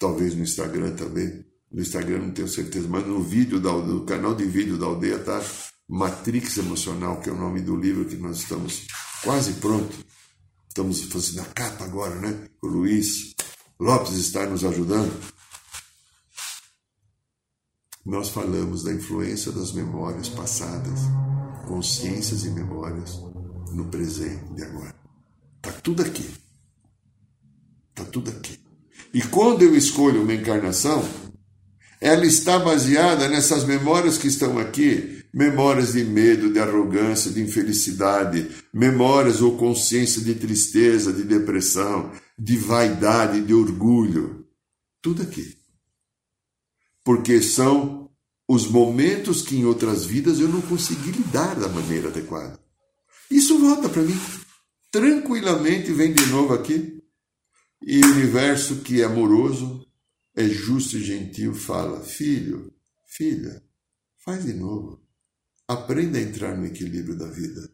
talvez 0.00 0.34
no 0.34 0.42
Instagram 0.42 0.96
também. 0.96 1.44
No 1.70 1.80
Instagram 1.80 2.18
não 2.18 2.30
tenho 2.32 2.48
certeza, 2.48 2.88
mas 2.88 3.06
no 3.06 3.22
vídeo 3.22 3.60
da, 3.60 3.70
do 3.78 4.04
canal 4.04 4.34
de 4.34 4.44
vídeo 4.44 4.76
da 4.76 4.86
aldeia 4.86 5.14
está 5.14 5.40
Matrix 5.88 6.56
Emocional, 6.56 7.20
que 7.20 7.30
é 7.30 7.32
o 7.32 7.38
nome 7.38 7.60
do 7.60 7.76
livro 7.76 8.04
que 8.04 8.16
nós 8.16 8.38
estamos 8.38 8.88
quase 9.22 9.52
pronto 9.54 10.10
Estamos 10.70 11.02
fazendo 11.02 11.40
a 11.40 11.44
capa 11.46 11.84
agora, 11.84 12.14
né? 12.20 12.48
O 12.62 12.68
Luiz 12.68 13.34
Lopes 13.78 14.12
está 14.12 14.46
nos 14.46 14.64
ajudando. 14.64 15.12
Nós 18.06 18.28
falamos 18.28 18.84
da 18.84 18.92
influência 18.92 19.50
das 19.50 19.72
memórias 19.72 20.28
passadas, 20.28 21.00
consciências 21.66 22.44
e 22.44 22.50
memórias 22.50 23.16
no 23.72 23.90
presente 23.90 24.54
de 24.54 24.62
agora. 24.62 24.94
Está 25.56 25.72
tudo 25.80 26.02
aqui. 26.02 26.34
Está 27.90 28.04
tudo 28.04 28.30
aqui. 28.30 28.69
E 29.12 29.22
quando 29.22 29.62
eu 29.62 29.76
escolho 29.76 30.22
uma 30.22 30.34
encarnação, 30.34 31.06
ela 32.00 32.24
está 32.24 32.58
baseada 32.58 33.28
nessas 33.28 33.64
memórias 33.64 34.16
que 34.16 34.28
estão 34.28 34.58
aqui 34.58 35.20
memórias 35.32 35.92
de 35.92 36.04
medo, 36.04 36.52
de 36.52 36.58
arrogância, 36.58 37.30
de 37.30 37.40
infelicidade, 37.40 38.50
memórias 38.72 39.40
ou 39.40 39.56
consciência 39.56 40.22
de 40.22 40.34
tristeza, 40.34 41.12
de 41.12 41.22
depressão, 41.22 42.10
de 42.38 42.56
vaidade, 42.56 43.40
de 43.40 43.54
orgulho. 43.54 44.46
Tudo 45.00 45.22
aqui. 45.22 45.56
Porque 47.04 47.40
são 47.40 48.10
os 48.48 48.66
momentos 48.66 49.42
que 49.42 49.56
em 49.56 49.64
outras 49.64 50.04
vidas 50.04 50.40
eu 50.40 50.48
não 50.48 50.60
consegui 50.60 51.12
lidar 51.12 51.54
da 51.54 51.68
maneira 51.68 52.08
adequada. 52.08 52.58
Isso 53.30 53.58
volta 53.58 53.88
para 53.88 54.02
mim. 54.02 54.18
Tranquilamente 54.90 55.92
vem 55.92 56.12
de 56.12 56.26
novo 56.26 56.52
aqui. 56.52 56.99
E 57.82 58.00
o 58.00 58.12
universo 58.12 58.82
que 58.82 59.00
é 59.00 59.04
amoroso, 59.04 59.86
é 60.34 60.46
justo 60.48 60.96
e 60.96 61.02
gentil, 61.02 61.54
fala: 61.54 62.00
Filho, 62.00 62.72
filha, 63.04 63.62
faz 64.18 64.44
de 64.44 64.52
novo. 64.52 65.00
Aprenda 65.66 66.18
a 66.18 66.22
entrar 66.22 66.56
no 66.56 66.66
equilíbrio 66.66 67.16
da 67.16 67.26
vida. 67.26 67.70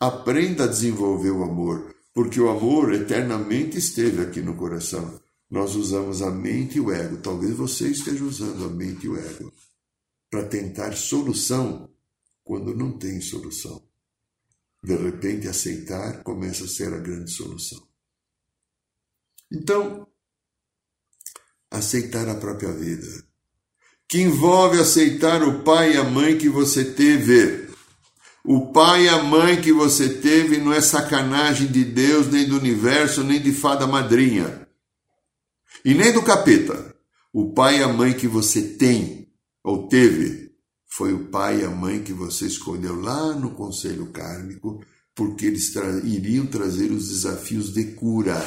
Aprenda 0.00 0.64
a 0.64 0.66
desenvolver 0.66 1.30
o 1.30 1.44
amor, 1.44 1.94
porque 2.12 2.40
o 2.40 2.48
amor 2.48 2.92
eternamente 2.92 3.78
esteve 3.78 4.22
aqui 4.22 4.40
no 4.40 4.56
coração. 4.56 5.20
Nós 5.50 5.74
usamos 5.76 6.22
a 6.22 6.30
mente 6.30 6.78
e 6.78 6.80
o 6.80 6.90
ego. 6.90 7.18
Talvez 7.18 7.54
você 7.54 7.88
esteja 7.88 8.24
usando 8.24 8.64
a 8.64 8.68
mente 8.68 9.06
e 9.06 9.08
o 9.08 9.16
ego 9.16 9.52
para 10.30 10.44
tentar 10.46 10.94
solução 10.96 11.88
quando 12.42 12.74
não 12.74 12.98
tem 12.98 13.20
solução. 13.20 13.82
De 14.82 14.96
repente, 14.96 15.48
aceitar 15.48 16.22
começa 16.22 16.64
a 16.64 16.68
ser 16.68 16.92
a 16.92 16.98
grande 16.98 17.30
solução. 17.30 17.86
Então, 19.52 20.06
aceitar 21.70 22.28
a 22.28 22.34
própria 22.34 22.72
vida 22.72 23.26
que 24.08 24.20
envolve 24.22 24.78
aceitar 24.78 25.42
o 25.42 25.64
pai 25.64 25.94
e 25.94 25.96
a 25.96 26.04
mãe 26.04 26.38
que 26.38 26.48
você 26.48 26.84
teve. 26.84 27.66
O 28.44 28.72
pai 28.72 29.04
e 29.04 29.08
a 29.08 29.22
mãe 29.22 29.60
que 29.60 29.72
você 29.72 30.08
teve 30.08 30.58
não 30.58 30.72
é 30.72 30.80
sacanagem 30.80 31.66
de 31.66 31.84
Deus, 31.84 32.28
nem 32.28 32.48
do 32.48 32.56
universo, 32.56 33.24
nem 33.24 33.40
de 33.40 33.52
fada 33.52 33.86
madrinha. 33.86 34.66
E 35.84 35.94
nem 35.94 36.12
do 36.12 36.22
capeta. 36.22 36.94
O 37.32 37.52
pai 37.52 37.80
e 37.80 37.82
a 37.82 37.88
mãe 37.88 38.12
que 38.12 38.28
você 38.28 38.62
tem 38.62 39.28
ou 39.64 39.88
teve 39.88 40.52
foi 40.86 41.12
o 41.12 41.26
pai 41.26 41.60
e 41.60 41.64
a 41.64 41.70
mãe 41.70 42.02
que 42.02 42.12
você 42.12 42.46
escolheu 42.46 43.00
lá 43.00 43.34
no 43.34 43.50
conselho 43.50 44.06
kármico, 44.06 44.82
porque 45.14 45.46
eles 45.46 45.72
tra 45.72 45.84
iriam 46.04 46.46
trazer 46.46 46.92
os 46.92 47.08
desafios 47.08 47.74
de 47.74 47.84
cura 47.92 48.40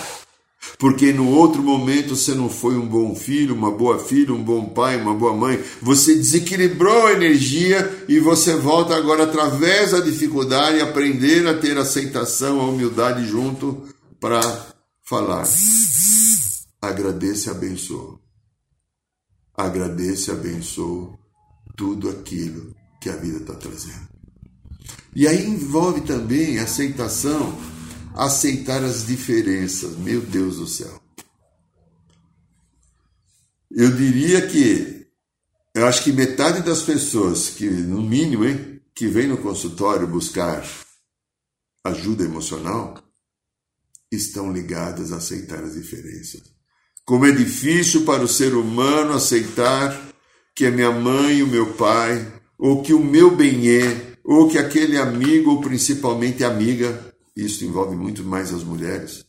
porque 0.78 1.14
no 1.14 1.30
outro 1.30 1.62
momento 1.62 2.16
você 2.16 2.34
não 2.34 2.50
foi 2.50 2.78
um 2.78 2.88
bom 2.88 3.16
filho, 3.16 3.56
uma 3.56 3.72
boa 3.72 4.00
filha, 4.00 4.34
um 4.34 4.44
bom 4.44 4.66
pai, 4.66 5.02
uma 5.02 5.14
boa 5.14 5.34
mãe. 5.34 5.62
Você 5.82 6.16
desequilibrou 6.16 7.08
a 7.08 7.14
energia 7.14 8.06
e 8.08 8.20
você 8.20 8.56
volta 8.56 8.96
agora, 8.96 9.24
através 9.24 9.92
da 9.92 10.00
dificuldade, 10.00 10.82
aprender 10.82 11.48
a 11.48 11.58
ter 11.58 11.78
aceitação, 11.78 12.60
a 12.60 12.66
humildade 12.66 13.26
junto 13.28 13.84
para 14.20 14.42
falar. 15.04 15.48
Agradeça 16.82 17.50
e 17.50 17.52
abençoa. 17.52 18.20
Agradeça 19.56 20.32
e 20.32 20.34
abençoa 20.34 21.18
tudo 21.76 22.10
aquilo 22.10 22.74
que 23.02 23.10
a 23.10 23.16
vida 23.16 23.38
está 23.38 23.54
trazendo. 23.54 24.08
E 25.16 25.28
aí 25.28 25.46
envolve 25.46 26.02
também 26.02 26.60
aceitação 26.60 27.58
aceitar 28.26 28.84
as 28.84 29.08
diferenças. 29.08 29.96
Meu 29.98 30.22
Deus 30.22 30.58
do 30.58 30.68
céu. 30.68 31.02
Eu 33.72 33.92
diria 33.96 34.46
que 34.48 35.08
eu 35.74 35.86
acho 35.86 36.04
que 36.04 36.12
metade 36.12 36.62
das 36.62 36.82
pessoas 36.82 37.50
que, 37.50 37.70
no 37.70 38.02
mínimo, 38.02 38.46
hein, 38.46 38.82
que 38.94 39.08
vem 39.08 39.28
no 39.28 39.38
consultório 39.38 40.08
buscar 40.08 40.68
ajuda 41.86 42.24
emocional 42.24 43.02
estão 44.12 44.52
ligadas 44.52 45.14
a 45.14 45.18
aceitar 45.18 45.64
as 45.64 45.76
diferenças. 45.76 46.42
Como 47.06 47.26
é 47.26 47.32
difícil 47.32 48.04
para 48.06 48.24
o 48.24 48.28
ser 48.28 48.54
humano 48.54 49.14
aceitar 49.14 50.10
que 50.54 50.66
a 50.66 50.72
minha 50.72 50.92
mãe 50.92 51.38
e 51.38 51.44
o 51.44 51.48
meu 51.48 51.74
pai, 51.74 52.42
ou 52.58 52.84
que 52.84 52.94
o 52.94 53.04
meu 53.04 53.36
bem 53.36 53.70
é, 53.70 54.18
ou 54.24 54.50
que 54.50 54.58
aquele 54.58 54.98
amigo, 54.98 55.52
ou 55.52 55.62
principalmente 55.62 56.44
amiga, 56.44 57.09
isso 57.46 57.66
envolve 57.66 57.96
muito 57.96 58.24
mais 58.24 58.54
as 58.54 58.64
mulheres. 58.64 59.26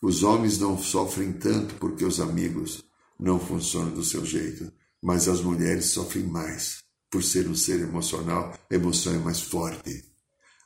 Os 0.00 0.22
homens 0.22 0.58
não 0.58 0.78
sofrem 0.78 1.32
tanto 1.32 1.74
porque 1.76 2.04
os 2.04 2.20
amigos 2.20 2.84
não 3.18 3.40
funcionam 3.40 3.90
do 3.90 4.04
seu 4.04 4.24
jeito, 4.24 4.72
mas 5.02 5.28
as 5.28 5.40
mulheres 5.40 5.86
sofrem 5.86 6.24
mais 6.24 6.84
por 7.10 7.22
ser 7.22 7.48
um 7.48 7.54
ser 7.54 7.80
emocional. 7.80 8.54
A 8.70 8.74
emoção 8.74 9.14
é 9.14 9.18
mais 9.18 9.40
forte. 9.40 10.04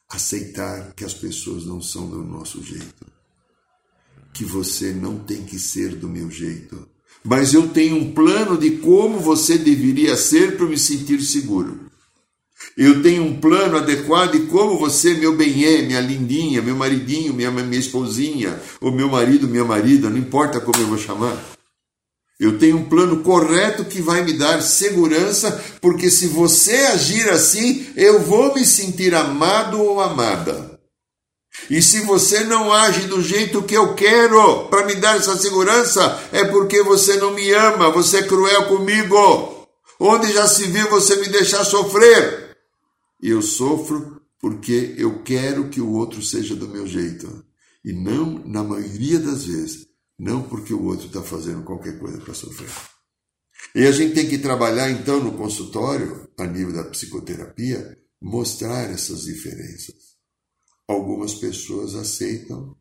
Aceitar 0.08 0.92
que 0.94 1.04
as 1.04 1.14
pessoas 1.14 1.64
não 1.64 1.80
são 1.80 2.08
do 2.08 2.22
nosso 2.22 2.62
jeito. 2.62 3.06
Que 4.34 4.44
você 4.44 4.92
não 4.92 5.18
tem 5.18 5.44
que 5.44 5.58
ser 5.58 5.96
do 5.96 6.08
meu 6.08 6.30
jeito. 6.30 6.88
Mas 7.24 7.54
eu 7.54 7.68
tenho 7.68 7.96
um 7.96 8.12
plano 8.12 8.58
de 8.58 8.78
como 8.78 9.20
você 9.20 9.56
deveria 9.56 10.16
ser 10.16 10.56
para 10.56 10.66
me 10.66 10.76
sentir 10.76 11.22
seguro. 11.22 11.81
Eu 12.76 13.02
tenho 13.02 13.24
um 13.24 13.38
plano 13.38 13.76
adequado 13.76 14.34
e 14.34 14.46
como 14.46 14.78
você, 14.78 15.14
meu 15.14 15.36
bem 15.36 15.64
é, 15.64 15.82
minha 15.82 16.00
lindinha, 16.00 16.62
meu 16.62 16.74
maridinho, 16.74 17.34
minha, 17.34 17.50
minha 17.50 17.78
esposinha, 17.78 18.58
ou 18.80 18.90
meu 18.90 19.08
marido, 19.08 19.46
minha 19.46 19.64
marida, 19.64 20.08
não 20.08 20.16
importa 20.16 20.60
como 20.60 20.82
eu 20.82 20.86
vou 20.86 20.98
chamar. 20.98 21.36
Eu 22.40 22.58
tenho 22.58 22.76
um 22.76 22.88
plano 22.88 23.22
correto 23.22 23.84
que 23.84 24.02
vai 24.02 24.24
me 24.24 24.32
dar 24.32 24.62
segurança, 24.62 25.62
porque 25.80 26.10
se 26.10 26.26
você 26.26 26.74
agir 26.86 27.28
assim, 27.30 27.86
eu 27.94 28.20
vou 28.20 28.54
me 28.54 28.64
sentir 28.64 29.14
amado 29.14 29.80
ou 29.80 30.00
amada. 30.00 30.72
E 31.70 31.80
se 31.80 32.00
você 32.00 32.42
não 32.44 32.72
age 32.72 33.02
do 33.02 33.22
jeito 33.22 33.62
que 33.62 33.76
eu 33.76 33.94
quero 33.94 34.64
para 34.64 34.86
me 34.86 34.94
dar 34.96 35.16
essa 35.16 35.36
segurança, 35.36 36.20
é 36.32 36.44
porque 36.44 36.82
você 36.82 37.16
não 37.16 37.32
me 37.32 37.52
ama, 37.52 37.90
você 37.90 38.18
é 38.18 38.22
cruel 38.22 38.64
comigo. 38.64 39.68
Onde 40.00 40.32
já 40.32 40.48
se 40.48 40.64
viu 40.64 40.90
você 40.90 41.16
me 41.16 41.28
deixar 41.28 41.64
sofrer? 41.64 42.41
Eu 43.22 43.40
sofro 43.40 44.20
porque 44.40 44.94
eu 44.98 45.22
quero 45.22 45.70
que 45.70 45.80
o 45.80 45.92
outro 45.92 46.20
seja 46.20 46.56
do 46.56 46.68
meu 46.68 46.86
jeito. 46.86 47.44
E 47.84 47.92
não, 47.92 48.44
na 48.46 48.64
maioria 48.64 49.20
das 49.20 49.44
vezes, 49.44 49.86
não 50.18 50.42
porque 50.42 50.74
o 50.74 50.84
outro 50.84 51.06
está 51.06 51.22
fazendo 51.22 51.62
qualquer 51.62 51.98
coisa 51.98 52.18
para 52.18 52.34
sofrer. 52.34 52.70
E 53.74 53.86
a 53.86 53.92
gente 53.92 54.14
tem 54.14 54.28
que 54.28 54.38
trabalhar 54.38 54.90
então 54.90 55.22
no 55.22 55.36
consultório, 55.36 56.28
a 56.36 56.46
nível 56.46 56.74
da 56.74 56.84
psicoterapia, 56.84 57.96
mostrar 58.20 58.90
essas 58.90 59.22
diferenças. 59.22 60.16
Algumas 60.86 61.34
pessoas 61.34 61.94
aceitam, 61.94 62.76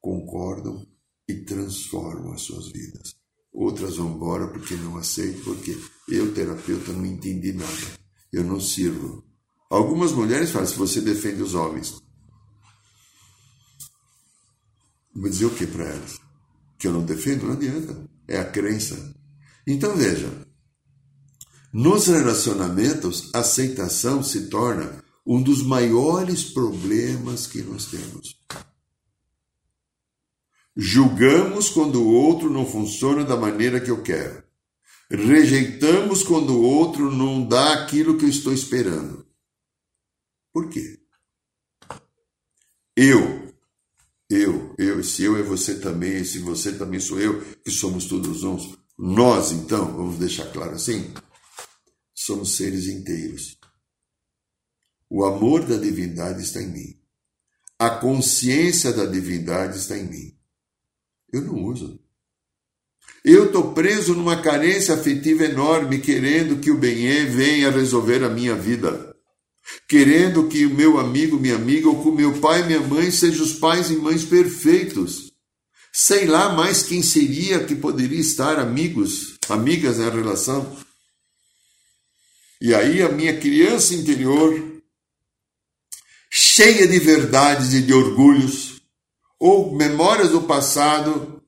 concordam 0.00 0.86
e 1.28 1.34
transformam 1.34 2.32
as 2.32 2.42
suas 2.42 2.70
vidas. 2.70 3.16
Outras 3.52 3.96
vão 3.96 4.14
embora 4.14 4.48
porque 4.48 4.74
não 4.76 4.96
aceitam, 4.98 5.42
porque 5.42 5.76
eu, 6.08 6.32
terapeuta, 6.34 6.92
não 6.92 7.06
entendi 7.06 7.52
nada. 7.52 7.98
Eu 8.32 8.44
não 8.44 8.60
sirvo. 8.60 9.25
Algumas 9.68 10.12
mulheres 10.12 10.50
falam, 10.50 10.66
se 10.66 10.76
você 10.76 11.00
defende 11.00 11.42
os 11.42 11.54
homens. 11.54 12.00
Vou 15.14 15.28
dizer 15.28 15.46
o 15.46 15.54
que 15.54 15.66
para 15.66 15.84
elas? 15.84 16.20
Que 16.78 16.86
eu 16.86 16.92
não 16.92 17.04
defendo? 17.04 17.46
Não 17.46 17.54
adianta. 17.54 18.08
É 18.28 18.38
a 18.38 18.44
crença. 18.44 19.14
Então 19.66 19.96
veja, 19.96 20.30
nos 21.72 22.06
relacionamentos, 22.06 23.30
a 23.34 23.40
aceitação 23.40 24.22
se 24.22 24.48
torna 24.48 25.04
um 25.26 25.42
dos 25.42 25.62
maiores 25.62 26.44
problemas 26.44 27.46
que 27.46 27.60
nós 27.62 27.86
temos. 27.86 28.40
Julgamos 30.76 31.68
quando 31.68 32.02
o 32.02 32.12
outro 32.12 32.48
não 32.50 32.64
funciona 32.64 33.24
da 33.24 33.36
maneira 33.36 33.80
que 33.80 33.90
eu 33.90 34.02
quero. 34.02 34.44
Rejeitamos 35.10 36.22
quando 36.22 36.50
o 36.50 36.62
outro 36.62 37.10
não 37.10 37.46
dá 37.46 37.72
aquilo 37.72 38.16
que 38.16 38.24
eu 38.24 38.28
estou 38.28 38.52
esperando. 38.52 39.25
Por 40.56 40.70
quê? 40.70 40.98
Eu, 42.96 43.52
eu, 44.30 44.74
eu, 44.78 45.04
se 45.04 45.22
eu 45.22 45.36
é 45.36 45.42
você 45.42 45.78
também, 45.78 46.24
se 46.24 46.38
você 46.38 46.72
também 46.72 46.98
sou 46.98 47.20
eu, 47.20 47.44
que 47.56 47.70
somos 47.70 48.06
todos 48.06 48.42
uns. 48.42 48.74
Nós, 48.96 49.52
então, 49.52 49.94
vamos 49.94 50.18
deixar 50.18 50.50
claro 50.50 50.72
assim, 50.72 51.12
somos 52.14 52.56
seres 52.56 52.86
inteiros. 52.86 53.58
O 55.10 55.26
amor 55.26 55.66
da 55.66 55.76
divindade 55.76 56.42
está 56.42 56.62
em 56.62 56.72
mim. 56.72 57.02
A 57.78 57.90
consciência 57.90 58.94
da 58.94 59.04
divindade 59.04 59.76
está 59.76 59.94
em 59.94 60.08
mim. 60.08 60.38
Eu 61.34 61.42
não 61.42 61.64
uso. 61.64 62.02
Eu 63.22 63.48
estou 63.48 63.74
preso 63.74 64.14
numa 64.14 64.40
carência 64.40 64.94
afetiva 64.94 65.44
enorme, 65.44 66.00
querendo 66.00 66.58
que 66.62 66.70
o 66.70 66.78
bem 66.78 67.26
venha 67.26 67.70
resolver 67.70 68.24
a 68.24 68.30
minha 68.30 68.54
vida. 68.54 69.15
Querendo 69.88 70.48
que 70.48 70.66
o 70.66 70.74
meu 70.74 70.98
amigo, 70.98 71.38
minha 71.38 71.56
amiga, 71.56 71.88
ou 71.88 72.02
que 72.02 72.08
o 72.08 72.14
meu 72.14 72.38
pai 72.40 72.66
minha 72.66 72.80
mãe 72.80 73.10
sejam 73.10 73.44
os 73.44 73.54
pais 73.54 73.90
e 73.90 73.96
mães 73.96 74.24
perfeitos. 74.24 75.32
Sei 75.92 76.26
lá 76.26 76.50
mais 76.50 76.82
quem 76.82 77.02
seria 77.02 77.64
que 77.64 77.74
poderia 77.74 78.20
estar 78.20 78.58
amigos, 78.58 79.38
amigas 79.48 79.98
na 79.98 80.10
relação. 80.10 80.76
E 82.60 82.74
aí 82.74 83.02
a 83.02 83.08
minha 83.08 83.38
criança 83.38 83.94
interior 83.94 84.82
cheia 86.30 86.86
de 86.86 86.98
verdades 86.98 87.72
e 87.72 87.82
de 87.82 87.92
orgulhos, 87.94 88.82
ou 89.38 89.74
memórias 89.74 90.30
do 90.30 90.42
passado, 90.42 91.42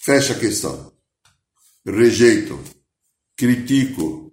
fecha 0.00 0.34
a 0.34 0.38
questão. 0.38 0.92
Rejeito, 1.84 2.58
critico. 3.36 4.32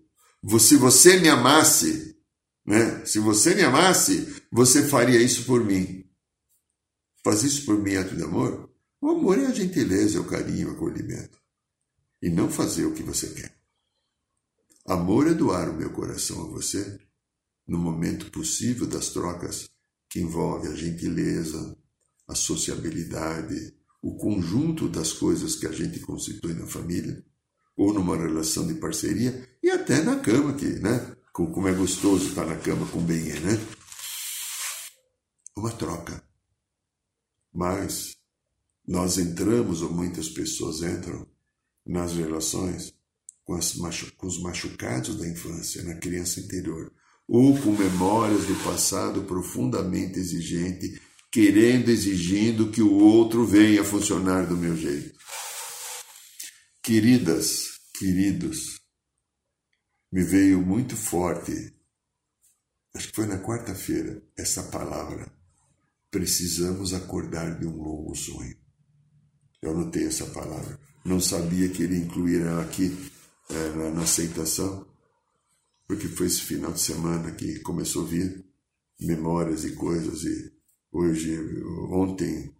Se 0.59 0.75
você 0.75 1.17
me 1.17 1.29
amasse, 1.29 2.10
né? 2.65 3.05
Se 3.05 3.19
você 3.19 3.55
me 3.55 3.63
amasse, 3.63 4.41
você 4.51 4.87
faria 4.87 5.21
isso 5.21 5.45
por 5.45 5.63
mim. 5.63 6.05
Faz 7.23 7.43
isso 7.43 7.65
por 7.65 7.77
mim, 7.77 7.95
ato 7.95 8.15
de 8.15 8.23
amor? 8.23 8.69
O 8.99 9.09
amor 9.09 9.39
é 9.39 9.47
a 9.47 9.53
gentileza, 9.53 10.17
é 10.17 10.21
o 10.21 10.27
carinho, 10.27 10.69
o 10.69 10.71
acolhimento. 10.71 11.39
E 12.21 12.29
não 12.29 12.49
fazer 12.49 12.85
o 12.85 12.93
que 12.93 13.03
você 13.03 13.29
quer. 13.29 13.55
Amor 14.85 15.27
é 15.27 15.33
doar 15.33 15.69
o 15.69 15.75
meu 15.75 15.91
coração 15.91 16.43
a 16.43 16.47
você 16.47 16.99
no 17.67 17.77
momento 17.77 18.31
possível 18.31 18.85
das 18.85 19.09
trocas 19.09 19.69
que 20.09 20.19
envolve 20.19 20.67
a 20.67 20.75
gentileza, 20.75 21.77
a 22.27 22.35
sociabilidade, 22.35 23.73
o 24.01 24.15
conjunto 24.17 24.89
das 24.89 25.13
coisas 25.13 25.55
que 25.55 25.67
a 25.67 25.71
gente 25.71 25.99
constitui 25.99 26.53
na 26.53 26.65
família, 26.65 27.23
ou 27.77 27.93
numa 27.93 28.17
relação 28.17 28.67
de 28.67 28.73
parceria, 28.75 29.47
e 29.63 29.69
até 29.69 30.01
na 30.01 30.19
cama, 30.19 30.53
que, 30.53 30.65
né? 30.65 31.15
Como 31.31 31.67
é 31.67 31.73
gostoso 31.73 32.29
estar 32.29 32.45
na 32.45 32.57
cama 32.57 32.85
com 32.87 32.99
bem, 32.99 33.23
né? 33.39 33.57
Uma 35.55 35.71
troca. 35.71 36.23
Mas 37.53 38.15
nós 38.87 39.17
entramos, 39.17 39.81
ou 39.81 39.91
muitas 39.91 40.29
pessoas 40.29 40.81
entram, 40.81 41.27
nas 41.85 42.13
relações 42.13 42.93
com, 43.43 43.53
as, 43.53 43.73
com 44.17 44.27
os 44.27 44.41
machucados 44.41 45.17
da 45.17 45.27
infância, 45.27 45.83
na 45.83 45.95
criança 45.95 46.39
interior 46.39 46.91
ou 47.33 47.57
com 47.57 47.71
memórias 47.71 48.45
do 48.45 48.55
passado 48.61 49.21
profundamente 49.23 50.19
exigente, 50.19 51.01
querendo, 51.31 51.89
exigindo 51.89 52.69
que 52.69 52.81
o 52.81 52.93
outro 52.95 53.45
venha 53.45 53.85
funcionar 53.85 54.45
do 54.45 54.57
meu 54.57 54.75
jeito. 54.75 55.17
Queridas, 56.83 57.69
queridos, 57.97 58.80
me 60.11 60.23
veio 60.23 60.61
muito 60.61 60.97
forte, 60.97 61.73
acho 62.93 63.07
que 63.09 63.15
foi 63.15 63.25
na 63.25 63.39
quarta-feira, 63.39 64.21
essa 64.37 64.63
palavra. 64.63 65.31
Precisamos 66.09 66.93
acordar 66.93 67.57
de 67.57 67.65
um 67.65 67.81
longo 67.81 68.13
sonho. 68.13 68.57
Eu 69.61 69.71
anotei 69.71 70.07
essa 70.07 70.25
palavra. 70.25 70.77
Não 71.05 71.21
sabia 71.21 71.69
que 71.69 71.83
ele 71.83 71.97
incluir 71.97 72.41
ela 72.41 72.63
aqui 72.63 72.91
é, 73.49 73.69
na, 73.69 73.91
na 73.91 74.01
aceitação, 74.01 74.85
porque 75.87 76.07
foi 76.07 76.27
esse 76.27 76.41
final 76.41 76.73
de 76.73 76.81
semana 76.81 77.31
que 77.31 77.59
começou 77.61 78.03
a 78.03 78.07
vir 78.07 78.45
memórias 78.99 79.63
e 79.63 79.73
coisas 79.73 80.23
e 80.23 80.51
hoje, 80.91 81.37
ontem 81.89 82.53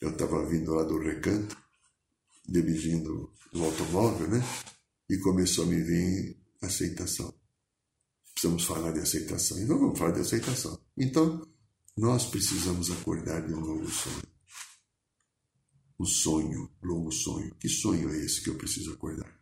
eu 0.00 0.10
estava 0.10 0.46
vindo 0.46 0.72
lá 0.72 0.84
do 0.84 0.98
recanto, 0.98 1.56
dirigindo 2.48 3.32
o 3.52 3.64
automóvel, 3.64 4.28
né? 4.28 4.42
E 5.08 5.18
começou 5.18 5.64
a 5.64 5.66
me 5.66 5.82
vir 5.82 6.43
aceitação. 6.66 7.34
Precisamos 8.32 8.64
falar 8.64 8.92
de 8.92 9.00
aceitação. 9.00 9.58
Então 9.58 9.78
vamos 9.78 9.98
falar 9.98 10.12
de 10.12 10.20
aceitação. 10.20 10.78
Então, 10.96 11.46
nós 11.96 12.26
precisamos 12.26 12.90
acordar 12.90 13.46
de 13.46 13.54
um 13.54 13.60
novo 13.60 13.88
sonho. 13.88 14.22
Um 15.98 16.04
sonho, 16.04 16.70
longo 16.82 17.12
sonho. 17.12 17.54
Que 17.54 17.68
sonho 17.68 18.10
é 18.10 18.18
esse 18.18 18.42
que 18.42 18.50
eu 18.50 18.58
preciso 18.58 18.92
acordar? 18.92 19.32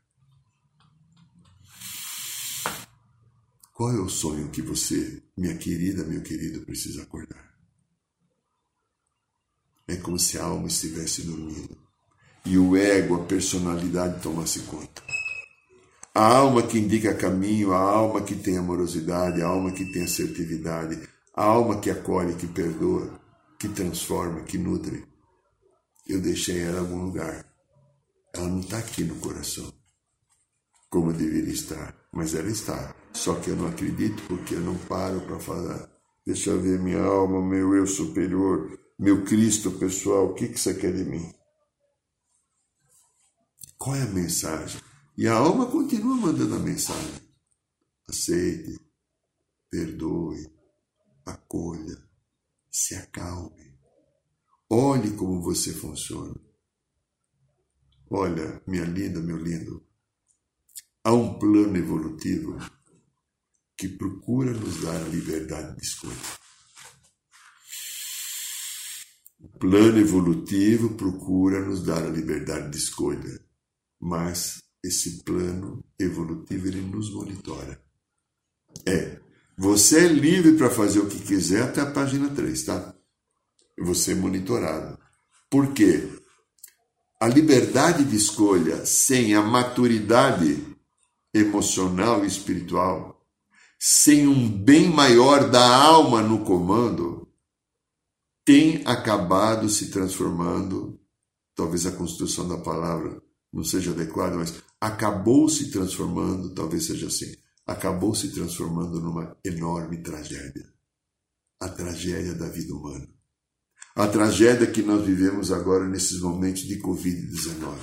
Qual 3.73 3.91
é 3.91 4.01
o 4.01 4.09
sonho 4.09 4.51
que 4.51 4.61
você, 4.61 5.23
minha 5.37 5.57
querida, 5.57 6.05
meu 6.05 6.23
querido, 6.23 6.65
precisa 6.67 7.03
acordar? 7.03 7.53
É 9.89 9.97
como 9.97 10.19
se 10.19 10.39
a 10.39 10.45
alma 10.45 10.69
estivesse 10.69 11.23
dormindo 11.23 11.83
e 12.45 12.59
o 12.59 12.77
ego, 12.77 13.15
a 13.15 13.25
personalidade 13.25 14.21
tomasse 14.23 14.61
conta. 14.61 15.03
A 16.15 16.27
alma 16.37 16.63
que 16.63 16.79
indica 16.79 17.15
caminho, 17.15 17.73
a 17.73 17.79
alma 17.79 18.21
que 18.21 18.35
tem 18.35 18.59
amorosidade, 18.59 19.41
a 19.41 19.47
alma 19.47 19.73
que 19.73 19.91
tem 19.91 20.03
assertividade, 20.03 21.09
a 21.35 21.43
alma 21.43 21.81
que 21.81 21.91
acolhe, 21.91 22.35
que 22.35 22.47
perdoa, 22.47 23.19
que 23.59 23.67
transforma, 23.69 24.43
que 24.43 24.59
nutre. 24.59 25.07
Eu 26.07 26.21
deixei 26.21 26.61
ela 26.61 26.77
em 26.77 26.81
algum 26.81 27.05
lugar. 27.05 27.47
Ela 28.35 28.47
não 28.47 28.61
está 28.61 28.79
aqui 28.79 29.05
no 29.05 29.15
coração, 29.17 29.73
como 30.91 31.15
deveria 31.15 31.53
estar, 31.53 31.97
mas 32.13 32.35
ela 32.35 32.51
está. 32.51 32.95
Só 33.15 33.35
que 33.37 33.49
eu 33.49 33.57
não 33.57 33.69
acredito 33.69 34.23
porque 34.29 34.55
eu 34.55 34.61
não 34.61 34.77
paro 34.77 35.21
para 35.23 35.39
falar. 35.39 35.91
Deixa 36.27 36.51
eu 36.51 36.61
ver 36.61 36.79
minha 36.79 37.03
alma, 37.03 37.41
meu 37.41 37.75
eu 37.75 37.87
superior, 37.87 38.79
meu 38.99 39.25
Cristo 39.25 39.71
pessoal, 39.73 40.27
o 40.27 40.35
que, 40.35 40.49
que 40.49 40.61
você 40.61 40.75
quer 40.75 40.93
de 40.93 41.05
mim? 41.05 41.33
Qual 43.79 43.97
é 43.97 44.03
a 44.03 44.07
mensagem? 44.07 44.81
E 45.23 45.29
a 45.29 45.35
alma 45.35 45.67
continua 45.67 46.17
mandando 46.17 46.57
a 46.57 46.59
mensagem. 46.59 47.23
Aceite, 48.09 48.77
perdoe, 49.71 50.53
acolha, 51.25 51.97
se 52.69 52.97
acalme. 52.97 53.79
Olhe 54.69 55.13
como 55.13 55.41
você 55.41 55.73
funciona. 55.73 56.35
Olha, 58.11 58.61
minha 58.67 58.83
linda, 58.83 59.21
meu 59.21 59.37
lindo, 59.37 59.87
há 61.05 61.13
um 61.13 61.39
plano 61.39 61.77
evolutivo 61.77 62.59
que 63.77 63.91
procura 63.91 64.51
nos 64.53 64.83
dar 64.83 64.97
a 64.97 65.09
liberdade 65.09 65.77
de 65.77 65.87
escolha. 65.87 66.17
plano 69.61 69.99
evolutivo 70.01 70.97
procura 70.97 71.65
nos 71.65 71.85
dar 71.85 72.03
a 72.03 72.11
liberdade 72.11 72.73
de 72.73 72.79
escolha, 72.79 73.41
mas 74.01 74.72
esse 74.83 75.23
plano 75.23 75.85
evolutivo 75.99 76.67
ele 76.67 76.81
nos 76.81 77.13
monitora. 77.13 77.81
É, 78.87 79.21
você 79.57 80.07
é 80.07 80.09
livre 80.09 80.57
para 80.57 80.71
fazer 80.71 80.99
o 80.99 81.09
que 81.09 81.21
quiser 81.21 81.63
até 81.63 81.81
a 81.81 81.91
página 81.91 82.29
3, 82.31 82.65
tá? 82.65 82.95
Você 83.79 84.13
é 84.13 84.15
monitorado. 84.15 84.99
Por 85.51 85.73
quê? 85.73 86.09
A 87.21 87.29
liberdade 87.29 88.05
de 88.05 88.17
escolha 88.17 88.85
sem 88.85 89.35
a 89.35 89.43
maturidade 89.43 90.67
emocional 91.33 92.25
e 92.25 92.27
espiritual, 92.27 93.25
sem 93.79 94.27
um 94.27 94.49
bem 94.49 94.89
maior 94.89 95.49
da 95.49 95.65
alma 95.65 96.23
no 96.23 96.45
comando, 96.45 97.29
tem 98.45 98.83
acabado 98.85 99.69
se 99.69 99.91
transformando, 99.91 101.01
talvez 101.55 101.87
a 101.87 101.93
construção 101.93 102.49
da 102.49 102.59
palavra 102.59 103.23
não 103.53 103.63
seja 103.63 103.93
adequada, 103.93 104.37
mas 104.37 104.63
acabou 104.83 105.49
se 105.49 105.71
transformando, 105.71 106.53
talvez 106.53 106.87
seja 106.87 107.07
assim, 107.07 107.33
acabou 107.65 108.17
se 108.17 108.33
transformando 108.33 109.01
numa 109.01 109.37
enorme 109.45 110.03
tragédia. 110.03 110.73
A 111.61 111.69
tragédia 111.69 112.35
da 112.35 112.49
vida 112.49 112.75
humana. 112.75 113.09
A 113.95 114.09
tragédia 114.09 114.67
que 114.67 114.83
nós 114.83 115.07
vivemos 115.07 115.53
agora 115.53 115.89
nesses 115.89 116.19
momentos 116.21 116.63
de 116.63 116.81
Covid-19. 116.81 117.77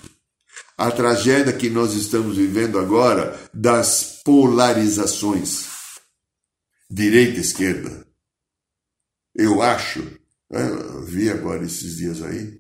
A 0.78 0.92
tragédia 0.92 1.54
que 1.54 1.70
nós 1.70 1.94
estamos 1.94 2.36
vivendo 2.36 2.78
agora 2.78 3.50
das 3.54 4.22
polarizações. 4.26 5.68
Direita 6.92 7.38
e 7.38 7.42
esquerda. 7.42 8.06
Eu 9.34 9.62
acho, 9.62 10.02
né, 10.52 10.70
eu 10.70 11.06
vi 11.06 11.30
agora 11.30 11.64
esses 11.64 11.96
dias 11.96 12.22
aí, 12.22 12.59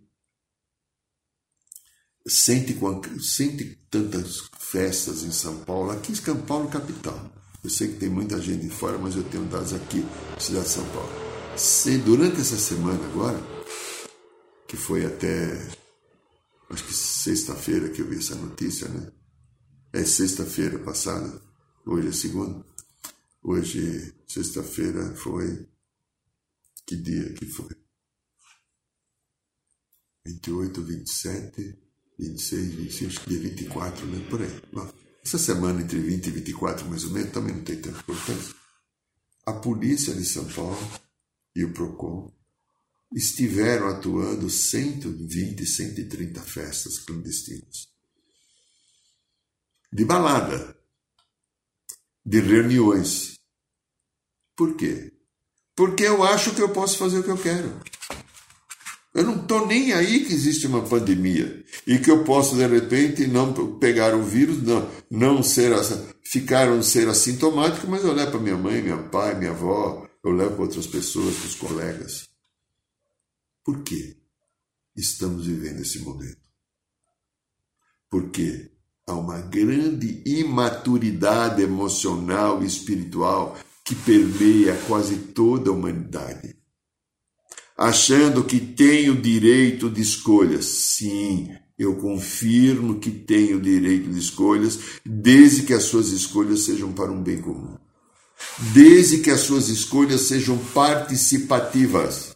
sente, 2.27 2.77
sente 3.19 3.77
tantas 3.89 4.49
festas 4.59 5.23
em 5.23 5.31
São 5.31 5.59
Paulo, 5.63 5.91
aqui 5.91 6.11
em 6.11 6.15
São 6.15 6.39
Paulo, 6.41 6.69
capital. 6.69 7.31
Eu 7.63 7.69
sei 7.69 7.89
que 7.89 7.99
tem 7.99 8.09
muita 8.09 8.41
gente 8.41 8.63
de 8.63 8.69
fora, 8.69 8.97
mas 8.97 9.15
eu 9.15 9.23
tenho 9.23 9.45
dados 9.45 9.73
aqui, 9.73 10.05
cidade 10.39 10.65
de 10.65 10.71
São 10.71 10.89
Paulo. 10.91 11.09
Se, 11.57 11.97
durante 11.97 12.39
essa 12.39 12.57
semana 12.57 13.03
agora, 13.05 13.39
que 14.67 14.77
foi 14.77 15.05
até, 15.05 15.67
acho 16.69 16.85
que 16.85 16.93
sexta-feira 16.93 17.89
que 17.89 18.01
eu 18.01 18.07
vi 18.07 18.17
essa 18.17 18.35
notícia, 18.35 18.87
né? 18.87 19.11
É 19.91 20.05
sexta-feira 20.05 20.79
passada, 20.79 21.41
hoje 21.85 22.07
é 22.07 22.11
segunda. 22.11 22.65
Hoje, 23.41 24.13
sexta-feira, 24.27 25.15
foi. 25.15 25.67
Que 26.85 26.95
dia 26.95 27.33
que 27.33 27.45
foi? 27.45 27.75
28, 30.25 30.81
27, 30.81 31.88
26, 32.19 32.73
26, 32.75 33.11
acho 33.11 33.21
que 33.21 33.29
dia 33.29 33.39
24, 33.39 34.05
né? 34.05 34.27
Por 34.29 34.41
aí. 34.41 34.61
Essa 35.23 35.37
semana 35.37 35.81
entre 35.81 35.99
20 35.99 36.27
e 36.27 36.31
24, 36.31 36.85
mais 36.87 37.05
ou 37.05 37.11
menos, 37.11 37.31
também 37.31 37.55
não 37.55 37.63
tem 37.63 37.81
tanta 37.81 37.99
importância. 37.99 38.53
A 39.45 39.53
polícia 39.53 40.13
de 40.13 40.25
São 40.25 40.45
Paulo 40.45 40.77
e 41.55 41.63
o 41.63 41.73
PROCON 41.73 42.31
estiveram 43.13 43.87
atuando 43.87 44.49
120, 44.49 45.65
130 45.65 46.41
festas 46.41 46.99
clandestinas. 46.99 47.87
De 49.91 50.05
balada, 50.05 50.77
de 52.25 52.39
reuniões. 52.41 53.39
Por 54.55 54.75
quê? 54.75 55.11
Porque 55.75 56.03
eu 56.03 56.23
acho 56.23 56.53
que 56.53 56.61
eu 56.61 56.69
posso 56.69 56.97
fazer 56.97 57.19
o 57.19 57.23
que 57.23 57.31
eu 57.31 57.41
quero. 57.41 57.81
Eu 59.13 59.23
não 59.23 59.41
estou 59.41 59.65
nem 59.65 59.91
aí 59.91 60.23
que 60.25 60.33
existe 60.33 60.67
uma 60.67 60.83
pandemia 60.83 61.65
e 61.87 61.97
que 61.97 62.11
eu 62.11 62.23
posso, 62.23 62.55
de 62.55 62.65
repente, 62.65 63.25
não 63.25 63.77
pegar 63.79 64.13
o 64.13 64.23
vírus, 64.23 64.61
não, 64.61 64.87
não 65.09 65.41
ser, 65.41 65.71
ficar 66.23 66.69
um 66.69 66.83
ser 66.83 67.07
assintomático, 67.07 67.87
mas 67.87 68.03
eu 68.03 68.13
levo 68.13 68.31
para 68.31 68.39
minha 68.39 68.57
mãe, 68.57 68.83
meu 68.83 69.09
pai, 69.09 69.37
minha 69.37 69.49
avó, 69.49 70.07
eu 70.23 70.31
levo 70.31 70.55
para 70.55 70.63
outras 70.63 70.85
pessoas, 70.85 71.35
para 71.35 71.47
os 71.47 71.55
colegas. 71.55 72.29
Por 73.63 73.81
que 73.81 74.17
estamos 74.95 75.47
vivendo 75.47 75.81
esse 75.81 75.99
momento? 75.99 76.37
Porque 78.11 78.71
há 79.07 79.13
uma 79.13 79.39
grande 79.41 80.21
imaturidade 80.23 81.63
emocional 81.63 82.61
e 82.61 82.67
espiritual 82.67 83.57
que 83.83 83.95
permeia 83.95 84.75
quase 84.87 85.17
toda 85.17 85.71
a 85.71 85.73
humanidade 85.73 86.58
achando 87.79 88.43
que 88.43 88.59
tenho 88.59 89.15
direito 89.15 89.89
de 89.89 90.01
escolhas. 90.01 90.65
Sim, 90.65 91.49
eu 91.77 91.95
confirmo 91.95 92.99
que 92.99 93.09
tenho 93.09 93.57
direito 93.57 94.09
de 94.09 94.19
escolhas, 94.19 94.79
desde 95.05 95.63
que 95.63 95.73
as 95.73 95.83
suas 95.83 96.09
escolhas 96.09 96.65
sejam 96.65 96.91
para 96.91 97.09
um 97.09 97.23
bem 97.23 97.41
comum. 97.41 97.77
Desde 98.73 99.19
que 99.19 99.31
as 99.31 99.39
suas 99.39 99.69
escolhas 99.69 100.23
sejam 100.23 100.57
participativas. 100.73 102.35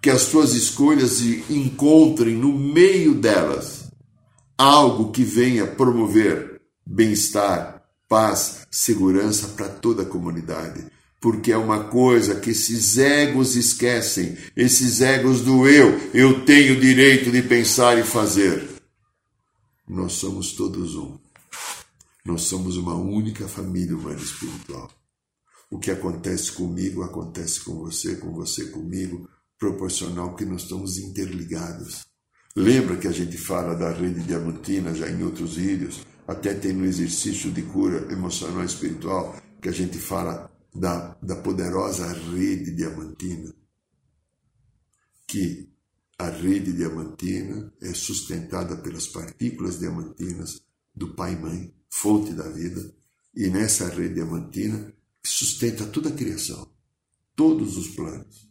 Que 0.00 0.08
as 0.08 0.22
suas 0.22 0.54
escolhas 0.54 1.20
encontrem 1.50 2.34
no 2.34 2.58
meio 2.58 3.14
delas 3.14 3.90
algo 4.56 5.12
que 5.12 5.24
venha 5.24 5.66
promover 5.66 6.62
bem-estar, 6.86 7.82
paz, 8.08 8.66
segurança 8.70 9.48
para 9.48 9.68
toda 9.68 10.04
a 10.04 10.06
comunidade 10.06 10.93
porque 11.24 11.52
é 11.52 11.56
uma 11.56 11.84
coisa 11.84 12.38
que 12.38 12.50
esses 12.50 12.98
egos 12.98 13.56
esquecem, 13.56 14.36
esses 14.54 15.00
egos 15.00 15.40
do 15.40 15.66
eu, 15.66 15.98
eu 16.12 16.44
tenho 16.44 16.78
direito 16.78 17.32
de 17.32 17.40
pensar 17.40 17.98
e 17.98 18.02
fazer. 18.02 18.68
Nós 19.88 20.12
somos 20.12 20.52
todos 20.52 20.94
um. 20.96 21.18
Nós 22.26 22.42
somos 22.42 22.76
uma 22.76 22.94
única 22.94 23.48
família 23.48 23.96
humana 23.96 24.20
espiritual. 24.20 24.90
O 25.70 25.78
que 25.78 25.90
acontece 25.90 26.52
comigo 26.52 27.02
acontece 27.02 27.60
com 27.60 27.76
você, 27.76 28.16
com 28.16 28.30
você 28.34 28.66
comigo, 28.66 29.26
proporcional 29.58 30.36
que 30.36 30.44
nós 30.44 30.64
estamos 30.64 30.98
interligados. 30.98 32.04
Lembra 32.54 32.98
que 32.98 33.08
a 33.08 33.12
gente 33.12 33.38
fala 33.38 33.74
da 33.74 33.90
rede 33.90 34.20
diamantina 34.20 34.94
já 34.94 35.08
em 35.08 35.22
outros 35.22 35.56
vídeos, 35.56 36.02
até 36.28 36.52
tem 36.52 36.74
no 36.74 36.84
exercício 36.84 37.50
de 37.50 37.62
cura 37.62 38.12
emocional 38.12 38.62
e 38.62 38.66
espiritual, 38.66 39.34
que 39.62 39.70
a 39.70 39.72
gente 39.72 39.96
fala 39.96 40.53
da, 40.74 41.16
da 41.22 41.36
poderosa 41.36 42.12
rede 42.12 42.72
diamantina, 42.72 43.54
que 45.26 45.70
a 46.18 46.28
rede 46.28 46.72
diamantina 46.72 47.72
é 47.80 47.94
sustentada 47.94 48.76
pelas 48.76 49.06
partículas 49.06 49.78
diamantinas 49.78 50.62
do 50.94 51.14
Pai 51.14 51.34
e 51.34 51.36
Mãe, 51.36 51.74
fonte 51.88 52.32
da 52.32 52.48
vida, 52.48 52.92
e 53.34 53.48
nessa 53.48 53.88
rede 53.88 54.14
diamantina 54.14 54.92
sustenta 55.24 55.86
toda 55.86 56.08
a 56.08 56.12
criação, 56.12 56.68
todos 57.36 57.76
os 57.76 57.88
planos. 57.88 58.48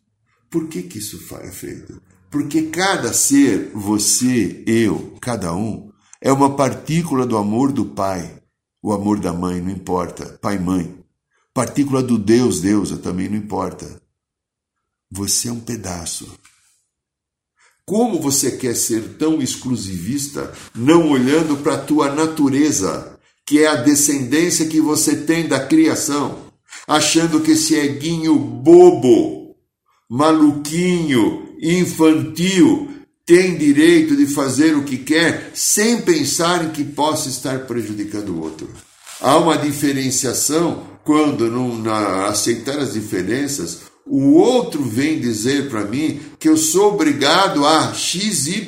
Por 0.49 0.67
que, 0.67 0.83
que 0.83 0.99
isso 0.99 1.19
é 1.35 1.51
feito? 1.51 2.01
Porque 2.29 2.63
cada 2.63 3.13
ser, 3.13 3.71
você, 3.73 4.63
eu, 4.65 5.17
cada 5.21 5.55
um, 5.55 5.91
é 6.21 6.31
uma 6.31 6.55
partícula 6.55 7.25
do 7.25 7.37
amor 7.37 7.71
do 7.71 7.85
Pai, 7.85 8.41
o 8.81 8.91
amor 8.91 9.19
da 9.19 9.33
mãe, 9.33 9.61
não 9.61 9.71
importa, 9.71 10.37
pai 10.41 10.59
mãe 10.59 11.02
partícula 11.53 12.01
do 12.01 12.17
Deus, 12.17 12.61
deusa, 12.61 12.97
também 12.97 13.29
não 13.29 13.37
importa. 13.37 14.01
Você 15.11 15.49
é 15.49 15.51
um 15.51 15.59
pedaço. 15.59 16.27
Como 17.85 18.19
você 18.19 18.51
quer 18.51 18.75
ser 18.75 19.17
tão 19.17 19.41
exclusivista, 19.41 20.53
não 20.73 21.11
olhando 21.11 21.57
para 21.57 21.75
a 21.75 21.81
tua 21.81 22.13
natureza, 22.13 23.19
que 23.45 23.59
é 23.59 23.67
a 23.67 23.75
descendência 23.75 24.67
que 24.67 24.79
você 24.79 25.17
tem 25.17 25.47
da 25.47 25.65
criação, 25.67 26.45
achando 26.87 27.41
que 27.41 27.51
esse 27.51 27.75
eguinho 27.75 28.39
bobo, 28.39 29.55
maluquinho, 30.09 31.55
infantil, 31.61 32.89
tem 33.25 33.57
direito 33.57 34.15
de 34.15 34.27
fazer 34.27 34.75
o 34.75 34.83
que 34.83 34.97
quer 34.97 35.51
sem 35.53 36.01
pensar 36.01 36.65
em 36.65 36.71
que 36.71 36.83
possa 36.83 37.29
estar 37.29 37.67
prejudicando 37.67 38.29
o 38.29 38.41
outro. 38.41 38.69
Há 39.21 39.37
uma 39.37 39.57
diferenciação 39.57 40.92
quando, 41.03 41.49
não, 41.49 41.77
na, 41.77 42.27
aceitar 42.27 42.79
as 42.79 42.93
diferenças, 42.93 43.83
o 44.05 44.33
outro 44.33 44.83
vem 44.83 45.19
dizer 45.19 45.69
para 45.69 45.85
mim 45.85 46.19
que 46.39 46.49
eu 46.49 46.57
sou 46.57 46.93
obrigado 46.93 47.65
a 47.65 47.93
XY 47.93 48.67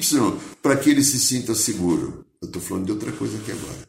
para 0.61 0.77
que 0.77 0.89
ele 0.89 1.03
se 1.03 1.19
sinta 1.19 1.53
seguro. 1.53 2.25
Eu 2.41 2.47
estou 2.47 2.61
falando 2.61 2.85
de 2.85 2.91
outra 2.91 3.11
coisa 3.11 3.37
aqui 3.37 3.51
agora. 3.51 3.87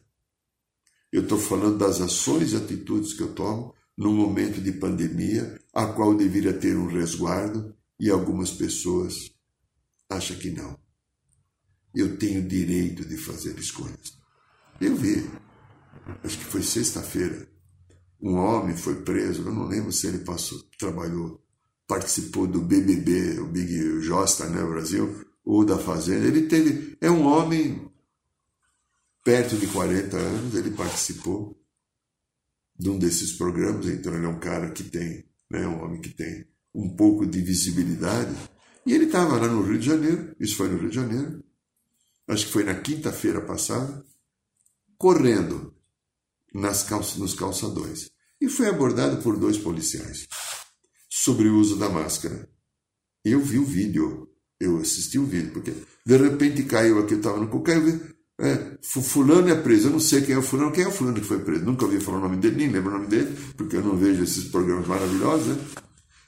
Eu 1.13 1.23
estou 1.23 1.39
falando 1.39 1.79
das 1.79 2.01
ações 2.01 2.53
e 2.53 2.57
atitudes 2.57 3.15
que 3.15 3.23
eu 3.23 3.33
tomo 3.33 3.75
no 3.97 4.13
momento 4.13 4.61
de 4.61 4.73
pandemia, 4.73 5.59
a 5.73 5.87
qual 5.87 6.15
deveria 6.15 6.53
ter 6.53 6.77
um 6.77 6.87
resguardo 6.87 7.75
e 7.99 8.11
algumas 8.11 8.51
pessoas 8.51 9.33
acham 10.11 10.37
que 10.37 10.51
não. 10.51 10.79
Eu 11.95 12.19
tenho 12.19 12.47
direito 12.47 13.05
de 13.07 13.17
fazer 13.17 13.59
escolhas. 13.59 14.19
Eu 14.79 14.95
vi, 14.95 15.27
acho 16.23 16.39
que 16.39 16.45
foi 16.45 16.63
sexta-feira, 16.63 17.49
um 18.21 18.35
homem 18.35 18.77
foi 18.77 19.03
preso, 19.03 19.43
eu 19.43 19.53
não 19.53 19.67
lembro 19.67 19.93
se 19.93 20.07
ele 20.07 20.19
passou, 20.19 20.63
trabalhou 20.79 21.47
participou 21.87 22.47
do 22.47 22.61
BBB, 22.61 23.39
o 23.41 23.47
Big 23.47 24.01
Josta, 24.01 24.49
né, 24.49 24.63
Brasil, 24.63 25.25
ou 25.45 25.65
da 25.65 25.79
Fazenda. 25.79 26.27
Ele 26.27 26.43
teve, 26.49 26.97
é 27.01 27.11
um 27.11 27.25
homem 27.27 27.91
perto 29.25 29.57
de 29.57 29.67
40 29.69 30.17
anos, 30.17 30.55
ele 30.55 30.71
participou 30.73 31.57
de 32.79 32.91
um 32.91 32.99
desses 32.99 33.33
programas, 33.33 33.87
então 33.87 34.15
ele 34.15 34.27
é 34.27 34.29
um 34.29 34.39
cara 34.39 34.71
que 34.71 34.85
tem, 34.85 35.25
né, 35.49 35.67
um 35.67 35.83
homem 35.83 36.01
que 36.01 36.11
tem 36.11 36.47
um 36.75 36.95
pouco 36.95 37.25
de 37.25 37.41
visibilidade. 37.41 38.35
E 38.85 38.93
ele 38.93 39.07
estava 39.07 39.37
lá 39.37 39.49
no 39.49 39.63
Rio 39.63 39.79
de 39.79 39.87
Janeiro, 39.87 40.35
isso 40.39 40.57
foi 40.57 40.69
no 40.69 40.79
Rio 40.79 40.91
de 40.91 40.97
Janeiro, 40.97 41.43
acho 42.29 42.47
que 42.47 42.53
foi 42.53 42.65
na 42.65 42.75
quinta-feira 42.75 43.41
passada, 43.41 44.05
correndo 44.99 45.75
nas 46.61 46.83
calça, 46.83 47.19
nos 47.19 47.35
calçadões. 47.35 48.11
E 48.41 48.49
foi 48.49 48.69
abordado 48.69 49.23
por 49.23 49.37
dois 49.39 49.59
policiais 49.59 50.27
sobre 51.09 51.49
o 51.49 51.59
uso 51.59 51.77
da 51.77 51.89
máscara. 51.89 52.49
Eu 53.25 53.41
vi 53.41 53.59
o 53.59 53.65
vídeo, 53.65 54.29
eu 54.61 54.79
assisti 54.79 55.19
o 55.19 55.27
vídeo, 55.27 55.53
porque 55.53 55.73
de 56.05 56.17
repente 56.17 56.63
caiu 56.65 56.99
aqui, 56.99 57.15
eu 57.15 57.19
estava 57.19 57.39
no 57.39 57.63
caiu, 57.63 58.01
é, 58.39 58.77
fulano 58.83 59.49
é 59.49 59.55
preso, 59.55 59.89
eu 59.89 59.93
não 59.93 60.01
sei 60.01 60.21
quem 60.21 60.35
é 60.35 60.39
o 60.39 60.43
fulano, 60.43 60.71
quem 60.71 60.85
é 60.85 60.89
o 60.89 60.93
fulano 60.93 61.19
que 61.19 61.27
foi 61.27 61.41
preso, 61.41 61.65
nunca 61.65 61.87
ouvi 61.87 61.99
falar 61.99 62.19
o 62.19 62.23
nome 62.23 62.37
dele, 62.37 62.57
nem 62.57 62.71
lembro 62.71 62.91
o 62.91 62.95
nome 62.99 63.07
dele, 63.07 63.35
porque 63.57 63.77
eu 63.77 63.83
não 63.83 63.97
vejo 63.97 64.23
esses 64.23 64.45
programas 64.45 64.87
maravilhosos, 64.87 65.49
né? 65.49 65.67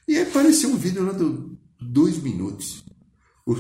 E 0.07 0.17
aí 0.17 0.23
apareceu 0.23 0.71
um 0.71 0.77
vídeo 0.77 1.05
lá 1.05 1.13
de 1.13 1.59
dois 1.81 2.19
minutos. 2.23 2.83
O, 3.47 3.55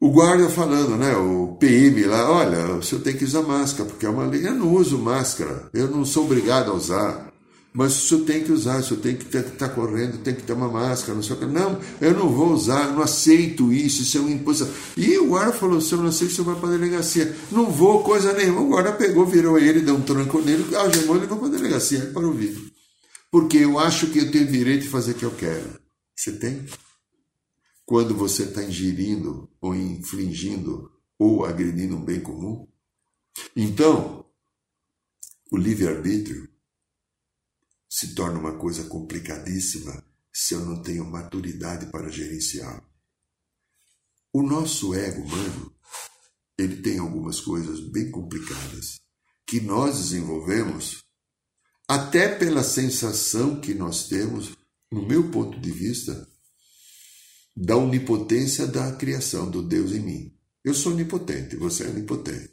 o 0.00 0.10
guarda 0.10 0.48
falando, 0.48 0.96
né, 0.96 1.14
o 1.14 1.56
PM 1.60 2.04
lá, 2.04 2.30
olha, 2.30 2.76
o 2.76 2.82
senhor 2.82 3.02
tem 3.02 3.14
que 3.14 3.24
usar 3.24 3.42
máscara, 3.42 3.88
porque 3.88 4.06
é 4.06 4.08
uma 4.08 4.24
lei, 4.24 4.46
eu 4.46 4.54
não 4.54 4.72
uso 4.74 4.96
máscara, 4.96 5.68
eu 5.74 5.88
não 5.88 6.06
sou 6.06 6.24
obrigado 6.24 6.70
a 6.70 6.74
usar. 6.74 7.30
Mas 7.72 7.96
o 7.96 8.08
senhor 8.08 8.24
tem 8.24 8.42
que 8.42 8.50
usar, 8.50 8.80
o 8.80 8.82
senhor 8.82 9.00
tem 9.00 9.14
que 9.14 9.24
estar 9.24 9.68
tá 9.68 9.68
correndo, 9.68 10.18
tem 10.18 10.34
que 10.34 10.42
ter 10.42 10.54
uma 10.54 10.68
máscara, 10.68 11.14
não 11.14 11.22
sei 11.22 11.36
o 11.36 11.38
que. 11.38 11.46
Não, 11.46 11.78
eu 12.00 12.12
não 12.14 12.28
vou 12.28 12.52
usar, 12.52 12.92
não 12.92 13.00
aceito 13.00 13.72
isso, 13.72 14.02
isso 14.02 14.18
é 14.18 14.20
uma 14.20 14.30
imposição. 14.32 14.68
E 14.96 15.16
o 15.18 15.28
guarda 15.28 15.52
falou: 15.52 15.80
se 15.80 15.92
eu 15.92 15.98
não 15.98 16.08
aceito, 16.08 16.32
o 16.32 16.34
senhor 16.34 16.52
vai 16.52 16.60
para 16.60 16.68
a 16.70 16.78
delegacia. 16.78 17.32
Não 17.52 17.70
vou, 17.70 18.02
coisa 18.02 18.32
nenhuma. 18.32 18.62
O 18.62 18.68
guarda 18.70 18.90
pegou, 18.90 19.24
virou 19.24 19.56
ele, 19.56 19.82
deu 19.82 19.94
um 19.94 20.00
tranco 20.00 20.40
nele, 20.40 20.74
algemou 20.74 21.16
e 21.16 21.20
levou 21.20 21.38
para 21.38 21.46
a 21.46 21.50
delegacia, 21.52 22.10
para 22.12 22.26
o 22.26 22.32
vídeo. 22.32 22.60
Porque 23.30 23.58
eu 23.58 23.78
acho 23.78 24.08
que 24.08 24.18
eu 24.18 24.32
tenho 24.32 24.50
direito 24.50 24.82
de 24.82 24.88
fazer 24.88 25.12
o 25.12 25.14
que 25.14 25.24
eu 25.24 25.30
quero. 25.30 25.78
Você 26.16 26.32
tem? 26.32 26.66
Quando 27.90 28.14
você 28.14 28.44
está 28.44 28.62
ingerindo 28.62 29.50
ou 29.60 29.74
infligindo 29.74 30.96
ou 31.18 31.44
agredindo 31.44 31.96
um 31.96 32.04
bem 32.04 32.20
comum? 32.20 32.72
Então, 33.56 34.24
o 35.50 35.56
livre-arbítrio 35.56 36.48
se 37.88 38.14
torna 38.14 38.38
uma 38.38 38.56
coisa 38.56 38.84
complicadíssima 38.84 40.04
se 40.32 40.54
eu 40.54 40.64
não 40.64 40.80
tenho 40.80 41.04
maturidade 41.04 41.90
para 41.90 42.12
gerenciá-lo. 42.12 42.88
O 44.32 44.40
nosso 44.40 44.94
ego 44.94 45.22
humano, 45.22 45.74
ele 46.56 46.80
tem 46.80 47.00
algumas 47.00 47.40
coisas 47.40 47.80
bem 47.80 48.08
complicadas 48.08 49.00
que 49.44 49.60
nós 49.60 49.96
desenvolvemos 49.96 51.02
até 51.88 52.38
pela 52.38 52.62
sensação 52.62 53.60
que 53.60 53.74
nós 53.74 54.06
temos, 54.06 54.56
no 54.92 55.04
meu 55.04 55.28
ponto 55.32 55.58
de 55.58 55.72
vista, 55.72 56.30
da 57.56 57.76
onipotência 57.76 58.66
da 58.66 58.92
criação 58.92 59.50
do 59.50 59.62
Deus 59.62 59.92
em 59.92 60.00
mim. 60.00 60.32
Eu 60.64 60.74
sou 60.74 60.92
onipotente, 60.92 61.56
você 61.56 61.84
é 61.84 61.88
onipotente. 61.88 62.50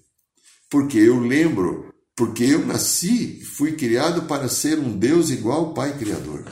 Porque 0.70 0.98
eu 0.98 1.20
lembro 1.20 1.94
porque 2.18 2.46
eu 2.46 2.66
nasci, 2.66 3.42
fui 3.44 3.74
criado 3.74 4.24
para 4.24 4.50
ser 4.50 4.80
um 4.80 4.98
Deus 4.98 5.30
igual 5.30 5.66
ao 5.66 5.74
Pai 5.76 5.96
Criador. 6.00 6.46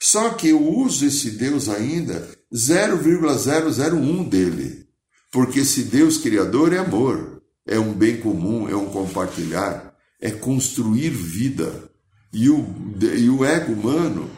Só 0.00 0.30
que 0.30 0.48
eu 0.48 0.66
uso 0.66 1.04
esse 1.04 1.32
Deus 1.32 1.68
ainda 1.68 2.26
0,001 2.54 4.24
dele. 4.24 4.86
Porque 5.30 5.60
esse 5.60 5.82
Deus 5.82 6.16
Criador 6.16 6.72
é 6.72 6.78
amor, 6.78 7.42
é 7.66 7.78
um 7.78 7.92
bem 7.92 8.18
comum, 8.18 8.66
é 8.66 8.74
um 8.74 8.86
compartilhar, 8.86 9.94
é 10.18 10.30
construir 10.30 11.10
vida. 11.10 11.90
E 12.32 12.48
o, 12.48 12.64
e 13.14 13.28
o 13.28 13.44
ego 13.44 13.74
humano 13.74 14.30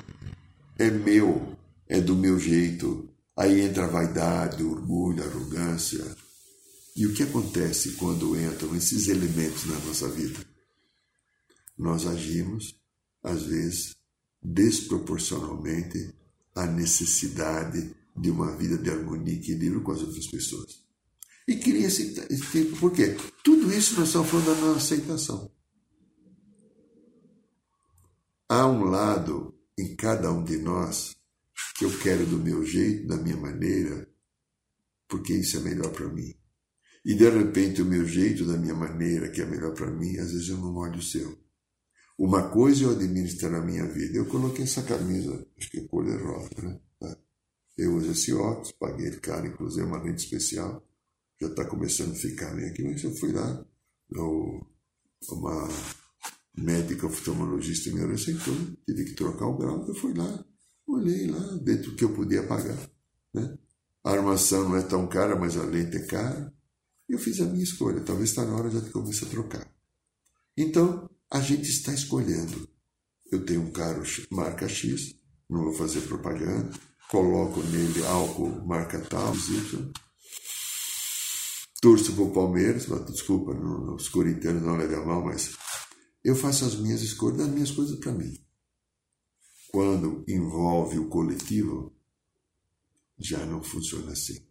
é 0.76 0.90
meu, 0.90 1.47
é 1.88 2.00
do 2.00 2.14
meu 2.14 2.38
jeito. 2.38 3.08
Aí 3.36 3.60
entra 3.60 3.84
a 3.84 3.88
vaidade, 3.88 4.62
o 4.62 4.72
orgulho, 4.72 5.22
a 5.22 5.26
arrogância, 5.26 6.04
e 6.94 7.06
o 7.06 7.14
que 7.14 7.22
acontece 7.22 7.92
quando 7.92 8.38
entram 8.38 8.74
esses 8.74 9.06
elementos 9.06 9.66
na 9.66 9.78
nossa 9.78 10.08
vida? 10.08 10.44
Nós 11.78 12.04
agimos, 12.04 12.74
às 13.22 13.44
vezes, 13.44 13.94
desproporcionalmente 14.42 16.12
à 16.56 16.66
necessidade 16.66 17.94
de 18.16 18.30
uma 18.30 18.56
vida 18.56 18.76
de 18.76 18.90
harmonia 18.90 19.32
e 19.32 19.36
equilíbrio 19.36 19.82
com 19.82 19.92
as 19.92 20.02
outras 20.02 20.26
pessoas. 20.26 20.82
E 21.46 21.56
queria 21.56 21.86
esse, 21.86 22.14
tempo, 22.52 22.76
por 22.78 22.92
quê? 22.92 23.16
Tudo 23.44 23.72
isso 23.72 23.94
nós 23.98 24.08
estamos 24.08 24.28
falando 24.28 24.72
da 24.72 24.76
aceitação. 24.76 25.50
Há 28.48 28.66
um 28.66 28.84
lado 28.84 29.54
em 29.78 29.94
cada 29.94 30.32
um 30.32 30.42
de 30.42 30.58
nós 30.58 31.17
que 31.78 31.84
eu 31.84 31.98
quero 32.00 32.26
do 32.26 32.38
meu 32.38 32.64
jeito, 32.64 33.06
da 33.06 33.16
minha 33.16 33.36
maneira, 33.36 34.08
porque 35.08 35.32
isso 35.32 35.58
é 35.58 35.60
melhor 35.60 35.92
para 35.92 36.08
mim. 36.08 36.34
E 37.04 37.14
de 37.14 37.30
repente 37.30 37.80
o 37.80 37.86
meu 37.86 38.04
jeito, 38.04 38.44
da 38.44 38.56
minha 38.56 38.74
maneira, 38.74 39.30
que 39.30 39.40
é 39.40 39.46
melhor 39.46 39.72
para 39.74 39.88
mim, 39.88 40.18
às 40.18 40.32
vezes 40.32 40.48
eu 40.48 40.58
não 40.58 40.74
olho 40.74 40.98
o 40.98 41.02
seu. 41.02 41.38
Uma 42.18 42.50
coisa 42.50 42.82
eu 42.82 42.90
administro 42.90 43.48
na 43.48 43.60
minha 43.60 43.86
vida. 43.86 44.18
Eu 44.18 44.26
coloquei 44.26 44.64
essa 44.64 44.82
camisa, 44.82 45.46
acho 45.56 45.70
que 45.70 45.78
é 45.78 45.86
cor 45.86 46.04
de 46.04 46.16
rosa, 46.20 46.50
né? 46.60 46.80
Tá. 46.98 47.16
Eu 47.76 47.94
uso 47.94 48.10
esse 48.10 48.34
óculos, 48.34 48.72
paguei 48.72 49.06
ele 49.06 49.20
caro, 49.20 49.46
inclusive 49.46 49.86
uma 49.86 50.02
rede 50.02 50.20
especial. 50.20 50.84
Já 51.40 51.46
está 51.46 51.64
começando 51.64 52.10
a 52.10 52.16
ficar 52.16 52.52
meio 52.56 52.70
aqui, 52.70 52.82
mas 52.82 53.04
eu 53.04 53.14
fui 53.14 53.30
lá, 53.30 53.64
eu, 54.10 54.66
uma 55.30 55.68
médica 56.56 57.06
oftalmologista 57.06 57.92
me 57.92 58.04
receitou, 58.04 58.54
tive 58.84 59.04
que 59.04 59.14
trocar 59.14 59.46
o 59.46 59.56
grau, 59.56 59.86
eu 59.86 59.94
fui 59.94 60.12
lá, 60.12 60.44
olhei 60.88 61.26
lá, 61.26 61.38
dentro 61.62 61.90
do 61.90 61.96
que 61.96 62.04
eu 62.04 62.14
podia 62.14 62.42
pagar. 62.42 62.78
Né? 63.34 63.58
A 64.04 64.12
armação 64.12 64.68
não 64.68 64.76
é 64.76 64.82
tão 64.82 65.06
cara, 65.06 65.36
mas 65.36 65.56
a 65.56 65.62
lente 65.62 65.96
é 65.96 66.06
cara. 66.06 66.52
Eu 67.08 67.18
fiz 67.18 67.40
a 67.40 67.44
minha 67.44 67.64
escolha, 67.64 68.00
talvez 68.00 68.30
está 68.30 68.44
na 68.44 68.54
hora 68.54 68.70
de 68.70 68.90
começar 68.90 69.26
a 69.26 69.30
trocar. 69.30 69.66
Então, 70.56 71.08
a 71.30 71.40
gente 71.40 71.68
está 71.70 71.92
escolhendo. 71.92 72.68
Eu 73.30 73.44
tenho 73.44 73.62
um 73.62 73.70
carro 73.70 74.02
marca 74.30 74.68
X, 74.68 75.14
não 75.48 75.64
vou 75.64 75.74
fazer 75.74 76.00
propaganda, 76.02 76.70
coloco 77.10 77.62
nele 77.62 78.04
álcool 78.06 78.66
marca 78.66 78.98
tal, 79.00 79.34
Y. 79.34 79.92
Torço 81.80 82.12
para 82.14 82.24
o 82.24 82.32
Palmeiras, 82.32 82.86
desculpa, 83.06 83.52
os 83.94 84.08
corintianos 84.08 84.62
não 84.62 84.76
levam 84.76 85.06
mal, 85.06 85.24
mas 85.24 85.52
eu 86.24 86.34
faço 86.34 86.64
as 86.64 86.76
minhas 86.76 87.02
escolhas, 87.02 87.40
as 87.40 87.48
minhas 87.48 87.70
coisas 87.70 87.98
para 88.00 88.12
mim. 88.12 88.34
Quando 89.70 90.24
envolve 90.28 90.98
o 90.98 91.08
coletivo, 91.08 91.94
já 93.18 93.44
não 93.44 93.62
funciona 93.62 94.12
assim 94.12 94.48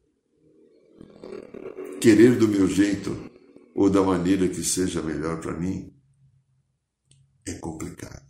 querer 2.00 2.38
do 2.38 2.48
meu 2.48 2.68
jeito 2.68 3.16
ou 3.76 3.90
da 3.90 4.02
maneira 4.02 4.48
que 4.48 4.64
seja 4.64 5.02
melhor 5.02 5.40
para 5.40 5.54
mim 5.54 5.94
é 7.46 7.54
complicado. 7.56 8.26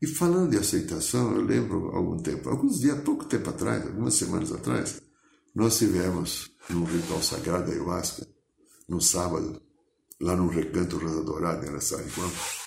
E 0.00 0.06
falando 0.06 0.50
de 0.50 0.58
aceitação, 0.58 1.34
eu 1.34 1.40
lembro 1.40 1.88
algum 1.94 2.18
tempo, 2.18 2.48
alguns 2.50 2.80
dias, 2.80 3.00
pouco 3.02 3.24
tempo 3.24 3.48
atrás, 3.48 3.86
algumas 3.86 4.14
semanas 4.14 4.52
atrás, 4.52 5.00
nós 5.54 5.78
tivemos 5.78 6.50
num 6.68 6.84
ritual 6.84 7.22
sagrado 7.22 7.68
da 7.68 7.72
ayahuasca, 7.72 8.26
no 8.88 9.00
sábado, 9.00 9.62
lá 10.20 10.36
no 10.36 10.48
Recanto 10.48 10.98
Rosa 10.98 11.24
Dourada, 11.24 11.64
em 11.64 11.70
Araçariguama. 11.70 12.65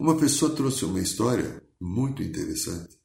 Uma 0.00 0.16
pessoa 0.16 0.56
trouxe 0.56 0.86
uma 0.86 0.98
história 0.98 1.62
muito 1.78 2.22
interessante 2.22 2.98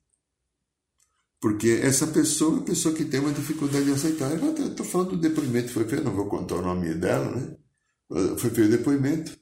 porque 1.42 1.80
essa 1.84 2.08
pessoa 2.08 2.54
é 2.54 2.54
uma 2.56 2.66
pessoa 2.66 2.96
que 2.96 3.06
tem 3.06 3.20
uma 3.20 3.34
dificuldade 3.34 3.86
de 3.86 3.92
aceitar. 3.92 4.32
Eu 4.32 4.68
estou 4.68 4.86
falando 4.86 5.12
do 5.12 5.18
depoimento 5.18 5.72
foi 5.72 5.88
feito, 5.88 6.04
não 6.04 6.16
vou 6.16 6.28
contar 6.28 6.56
o 6.56 6.62
nome 6.62 6.94
dela, 6.96 7.30
né? 7.36 7.56
Foi 8.38 8.50
feito 8.50 8.68
o 8.68 8.78
depoimento. 8.78 9.38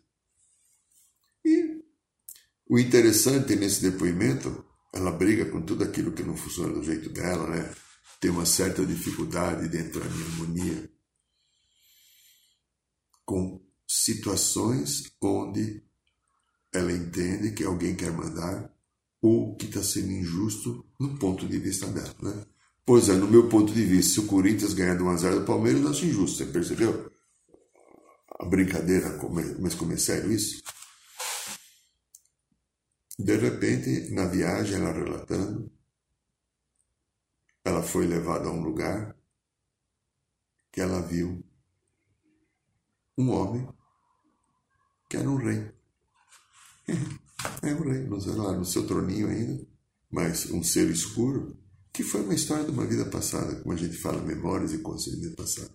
E 1.45 1.81
o 2.67 2.79
interessante 2.79 3.55
nesse 3.55 3.89
depoimento, 3.89 4.65
ela 4.91 5.11
briga 5.11 5.45
com 5.45 5.61
tudo 5.61 5.83
aquilo 5.83 6.11
que 6.11 6.23
não 6.23 6.35
funciona 6.35 6.73
do 6.73 6.83
jeito 6.83 7.09
dela, 7.09 7.47
né? 7.47 7.73
Tem 8.19 8.31
uma 8.31 8.45
certa 8.45 8.85
dificuldade 8.85 9.69
de 9.69 9.77
entrar 9.77 10.05
em 10.05 10.23
harmonia 10.23 10.91
com 13.23 13.63
situações 13.87 15.03
onde 15.21 15.82
ela 16.73 16.91
entende 16.91 17.51
que 17.51 17.63
alguém 17.63 17.95
quer 17.95 18.11
mandar 18.11 18.71
ou 19.21 19.55
que 19.55 19.67
está 19.67 19.81
sendo 19.81 20.11
injusto 20.11 20.85
no 20.99 21.17
ponto 21.17 21.47
de 21.47 21.57
vista 21.57 21.87
dela. 21.87 22.13
Né? 22.21 22.45
Pois 22.85 23.07
é, 23.07 23.13
no 23.13 23.27
meu 23.27 23.47
ponto 23.47 23.73
de 23.73 23.83
vista, 23.83 24.15
se 24.15 24.19
o 24.19 24.27
Corinthians 24.27 24.73
ganhar 24.73 24.97
do 24.97 25.05
1x0 25.05 25.39
do 25.39 25.45
Palmeiras, 25.45 25.81
eu 25.81 25.89
acho 25.89 26.05
injusto, 26.05 26.37
você 26.37 26.45
percebeu? 26.45 27.11
A 28.39 28.45
brincadeira, 28.45 29.17
mas 29.59 29.75
como 29.75 29.93
é 29.93 29.97
sério 29.97 30.31
isso? 30.31 30.61
De 33.17 33.37
repente, 33.37 34.11
na 34.11 34.25
viagem, 34.25 34.75
ela 34.75 34.91
relatando, 34.91 35.71
ela 37.63 37.81
foi 37.81 38.05
levada 38.05 38.49
a 38.49 38.51
um 38.51 38.61
lugar 38.61 39.15
que 40.71 40.81
ela 40.81 41.01
viu 41.01 41.45
um 43.17 43.29
homem 43.29 43.67
que 45.09 45.17
era 45.17 45.29
um 45.29 45.37
rei. 45.37 45.72
É 46.87 47.73
um 47.73 47.83
rei, 47.83 48.03
não 48.07 48.19
sei 48.19 48.33
lá, 48.33 48.51
no 48.53 48.65
seu 48.65 48.85
troninho 48.85 49.27
ainda, 49.27 49.65
mas 50.11 50.49
um 50.51 50.63
ser 50.63 50.89
escuro, 50.89 51.57
que 51.91 52.03
foi 52.03 52.21
uma 52.21 52.33
história 52.33 52.65
de 52.65 52.71
uma 52.71 52.85
vida 52.85 53.05
passada, 53.05 53.55
como 53.55 53.73
a 53.73 53.77
gente 53.77 53.97
fala, 53.97 54.21
memórias 54.21 54.73
e 54.73 54.79
consciência 54.79 55.31
passada. 55.35 55.71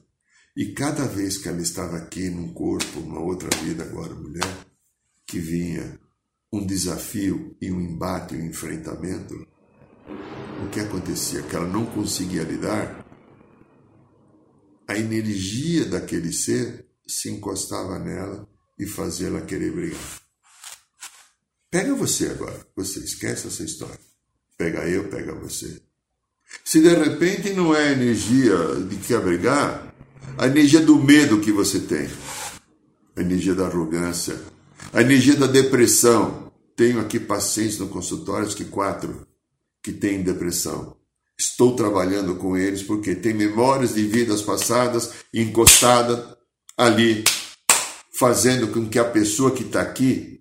E 0.56 0.72
cada 0.72 1.06
vez 1.06 1.38
que 1.38 1.48
ela 1.48 1.60
estava 1.60 1.96
aqui 1.96 2.28
num 2.30 2.52
corpo, 2.52 3.00
numa 3.00 3.20
outra 3.20 3.48
vida, 3.62 3.84
agora 3.84 4.14
mulher, 4.14 4.66
que 5.26 5.38
vinha 5.38 5.98
um 6.52 6.66
desafio 6.66 7.56
e 7.60 7.70
um 7.70 7.80
embate, 7.80 8.34
um 8.34 8.44
enfrentamento, 8.44 9.34
o 10.64 10.70
que 10.70 10.80
acontecia? 10.80 11.42
Que 11.42 11.54
ela 11.54 11.68
não 11.68 11.86
conseguia 11.86 12.42
lidar, 12.42 13.06
a 14.88 14.96
energia 14.98 15.84
daquele 15.84 16.32
ser 16.32 16.86
se 17.06 17.30
encostava 17.30 17.98
nela 17.98 18.48
e 18.78 18.86
fazia 18.86 19.28
ela 19.28 19.42
querer 19.42 19.72
brigar. 19.72 20.27
Pega 21.70 21.94
você 21.94 22.28
agora, 22.28 22.66
você 22.74 23.00
esquece 23.00 23.46
essa 23.46 23.62
história. 23.62 24.00
Pega 24.56 24.88
eu, 24.88 25.08
pega 25.08 25.34
você. 25.34 25.80
Se 26.64 26.80
de 26.80 26.94
repente 26.94 27.52
não 27.52 27.74
é 27.74 27.88
a 27.88 27.92
energia 27.92 28.56
de 28.88 28.96
quer 28.96 29.20
brigar, 29.20 29.94
a 30.38 30.46
energia 30.46 30.80
do 30.80 30.96
medo 30.96 31.40
que 31.40 31.52
você 31.52 31.80
tem, 31.80 32.08
a 33.14 33.20
energia 33.20 33.54
da 33.54 33.66
arrogância, 33.66 34.40
a 34.92 35.02
energia 35.02 35.36
da 35.36 35.46
depressão. 35.46 36.50
Tenho 36.74 37.00
aqui 37.00 37.18
pacientes 37.18 37.78
no 37.78 37.88
consultório, 37.88 38.48
que 38.48 38.64
quatro, 38.64 39.26
que 39.82 39.92
têm 39.92 40.22
depressão. 40.22 40.96
Estou 41.36 41.76
trabalhando 41.76 42.36
com 42.36 42.56
eles 42.56 42.82
porque 42.82 43.14
tem 43.14 43.34
memórias 43.34 43.94
de 43.94 44.06
vidas 44.06 44.42
passadas 44.42 45.10
encostadas 45.34 46.36
ali, 46.76 47.24
fazendo 48.12 48.68
com 48.68 48.88
que 48.88 48.98
a 48.98 49.04
pessoa 49.04 49.50
que 49.50 49.64
está 49.64 49.82
aqui, 49.82 50.37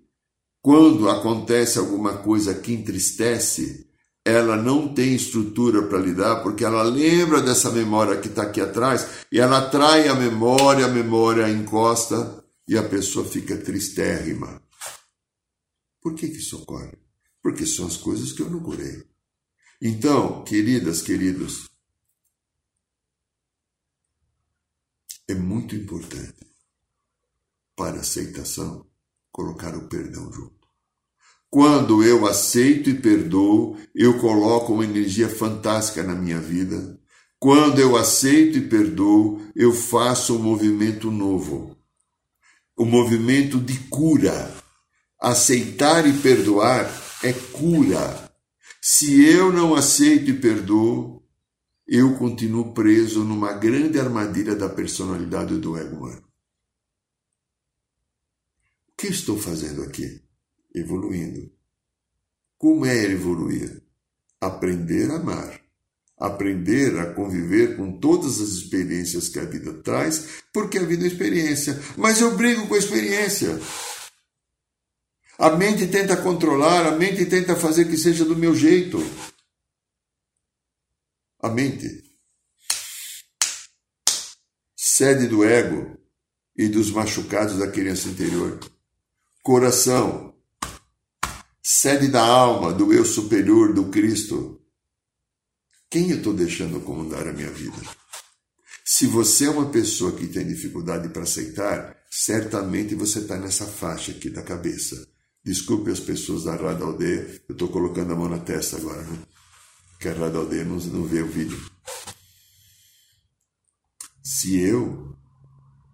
quando 0.68 1.08
acontece 1.08 1.78
alguma 1.78 2.18
coisa 2.18 2.54
que 2.54 2.74
entristece, 2.74 3.88
ela 4.22 4.54
não 4.54 4.92
tem 4.92 5.14
estrutura 5.14 5.88
para 5.88 5.98
lidar, 5.98 6.42
porque 6.42 6.62
ela 6.62 6.82
lembra 6.82 7.40
dessa 7.40 7.70
memória 7.70 8.20
que 8.20 8.28
está 8.28 8.42
aqui 8.42 8.60
atrás 8.60 9.24
e 9.32 9.40
ela 9.40 9.66
atrai 9.66 10.08
a 10.08 10.14
memória, 10.14 10.84
a 10.84 10.90
memória 10.90 11.48
encosta 11.48 12.44
e 12.68 12.76
a 12.76 12.86
pessoa 12.86 13.24
fica 13.26 13.56
tristérrima. 13.56 14.62
Por 16.02 16.14
que, 16.14 16.28
que 16.28 16.36
isso 16.36 16.58
ocorre? 16.58 16.98
Porque 17.42 17.64
são 17.64 17.86
as 17.86 17.96
coisas 17.96 18.32
que 18.32 18.42
eu 18.42 18.50
não 18.50 18.60
curei. 18.60 19.08
Então, 19.80 20.44
queridas, 20.44 21.00
queridos, 21.00 21.66
é 25.26 25.34
muito 25.34 25.74
importante 25.74 26.46
para 27.74 28.00
aceitação 28.00 28.86
colocar 29.32 29.74
o 29.74 29.88
perdão 29.88 30.30
junto. 30.30 30.57
Quando 31.50 32.04
eu 32.04 32.26
aceito 32.26 32.90
e 32.90 32.94
perdoo, 32.94 33.76
eu 33.94 34.18
coloco 34.20 34.74
uma 34.74 34.84
energia 34.84 35.28
fantástica 35.28 36.02
na 36.02 36.14
minha 36.14 36.38
vida. 36.38 36.98
Quando 37.38 37.78
eu 37.78 37.96
aceito 37.96 38.58
e 38.58 38.68
perdoo, 38.68 39.40
eu 39.56 39.72
faço 39.72 40.36
um 40.36 40.42
movimento 40.42 41.10
novo. 41.10 41.74
O 42.76 42.84
um 42.84 42.86
movimento 42.86 43.58
de 43.58 43.78
cura. 43.88 44.54
Aceitar 45.18 46.06
e 46.06 46.12
perdoar 46.18 46.84
é 47.22 47.32
cura. 47.32 48.30
Se 48.80 49.24
eu 49.24 49.50
não 49.50 49.74
aceito 49.74 50.30
e 50.30 50.34
perdoo, 50.34 51.22
eu 51.86 52.14
continuo 52.18 52.74
preso 52.74 53.24
numa 53.24 53.54
grande 53.54 53.98
armadilha 53.98 54.54
da 54.54 54.68
personalidade 54.68 55.56
do 55.56 55.76
ego 55.78 55.96
humano. 55.96 56.22
O 58.90 58.96
que 58.98 59.06
estou 59.06 59.38
fazendo 59.38 59.82
aqui? 59.82 60.27
Evoluindo. 60.78 61.50
Como 62.56 62.86
é 62.86 63.04
evoluir? 63.04 63.82
Aprender 64.40 65.10
a 65.10 65.16
amar. 65.16 65.60
Aprender 66.16 66.98
a 66.98 67.14
conviver 67.14 67.76
com 67.76 67.98
todas 67.98 68.40
as 68.40 68.48
experiências 68.48 69.28
que 69.28 69.38
a 69.38 69.44
vida 69.44 69.72
traz, 69.82 70.42
porque 70.52 70.78
a 70.78 70.84
vida 70.84 71.04
é 71.04 71.06
experiência. 71.06 71.80
Mas 71.96 72.20
eu 72.20 72.36
brigo 72.36 72.66
com 72.66 72.74
a 72.74 72.78
experiência. 72.78 73.60
A 75.38 75.50
mente 75.50 75.86
tenta 75.86 76.16
controlar, 76.16 76.86
a 76.86 76.96
mente 76.96 77.24
tenta 77.26 77.54
fazer 77.54 77.84
que 77.84 77.96
seja 77.96 78.24
do 78.24 78.34
meu 78.34 78.54
jeito 78.54 78.98
a 81.40 81.48
mente, 81.48 82.02
sede 84.76 85.28
do 85.28 85.44
ego 85.44 85.96
e 86.56 86.68
dos 86.68 86.90
machucados 86.90 87.58
da 87.58 87.70
criança 87.70 88.08
interior. 88.08 88.58
Coração, 89.40 90.34
sede 91.70 92.08
da 92.08 92.24
alma, 92.24 92.72
do 92.72 92.94
eu 92.94 93.04
superior, 93.04 93.74
do 93.74 93.90
Cristo. 93.90 94.58
Quem 95.90 96.10
eu 96.10 96.16
estou 96.16 96.32
deixando 96.32 96.80
comandar 96.80 97.28
a 97.28 97.32
minha 97.34 97.50
vida? 97.50 97.76
Se 98.82 99.06
você 99.06 99.44
é 99.44 99.50
uma 99.50 99.68
pessoa 99.68 100.12
que 100.12 100.26
tem 100.28 100.46
dificuldade 100.46 101.10
para 101.10 101.24
aceitar, 101.24 101.94
certamente 102.10 102.94
você 102.94 103.18
está 103.18 103.36
nessa 103.36 103.66
faixa 103.66 104.12
aqui 104.12 104.30
da 104.30 104.42
cabeça. 104.42 105.06
Desculpe 105.44 105.90
as 105.90 106.00
pessoas 106.00 106.44
da 106.44 106.56
Rádio 106.56 106.86
Aldeia, 106.86 107.42
eu 107.46 107.52
estou 107.52 107.68
colocando 107.68 108.14
a 108.14 108.16
mão 108.16 108.30
na 108.30 108.38
testa 108.38 108.78
agora. 108.78 109.02
Né? 109.02 109.18
que 110.00 110.08
a 110.08 110.14
Rádio 110.14 110.40
Aldeia 110.40 110.64
não, 110.64 110.76
não 110.76 111.04
vê 111.04 111.20
o 111.20 111.28
vídeo. 111.28 111.60
Se 114.24 114.58
eu 114.58 115.14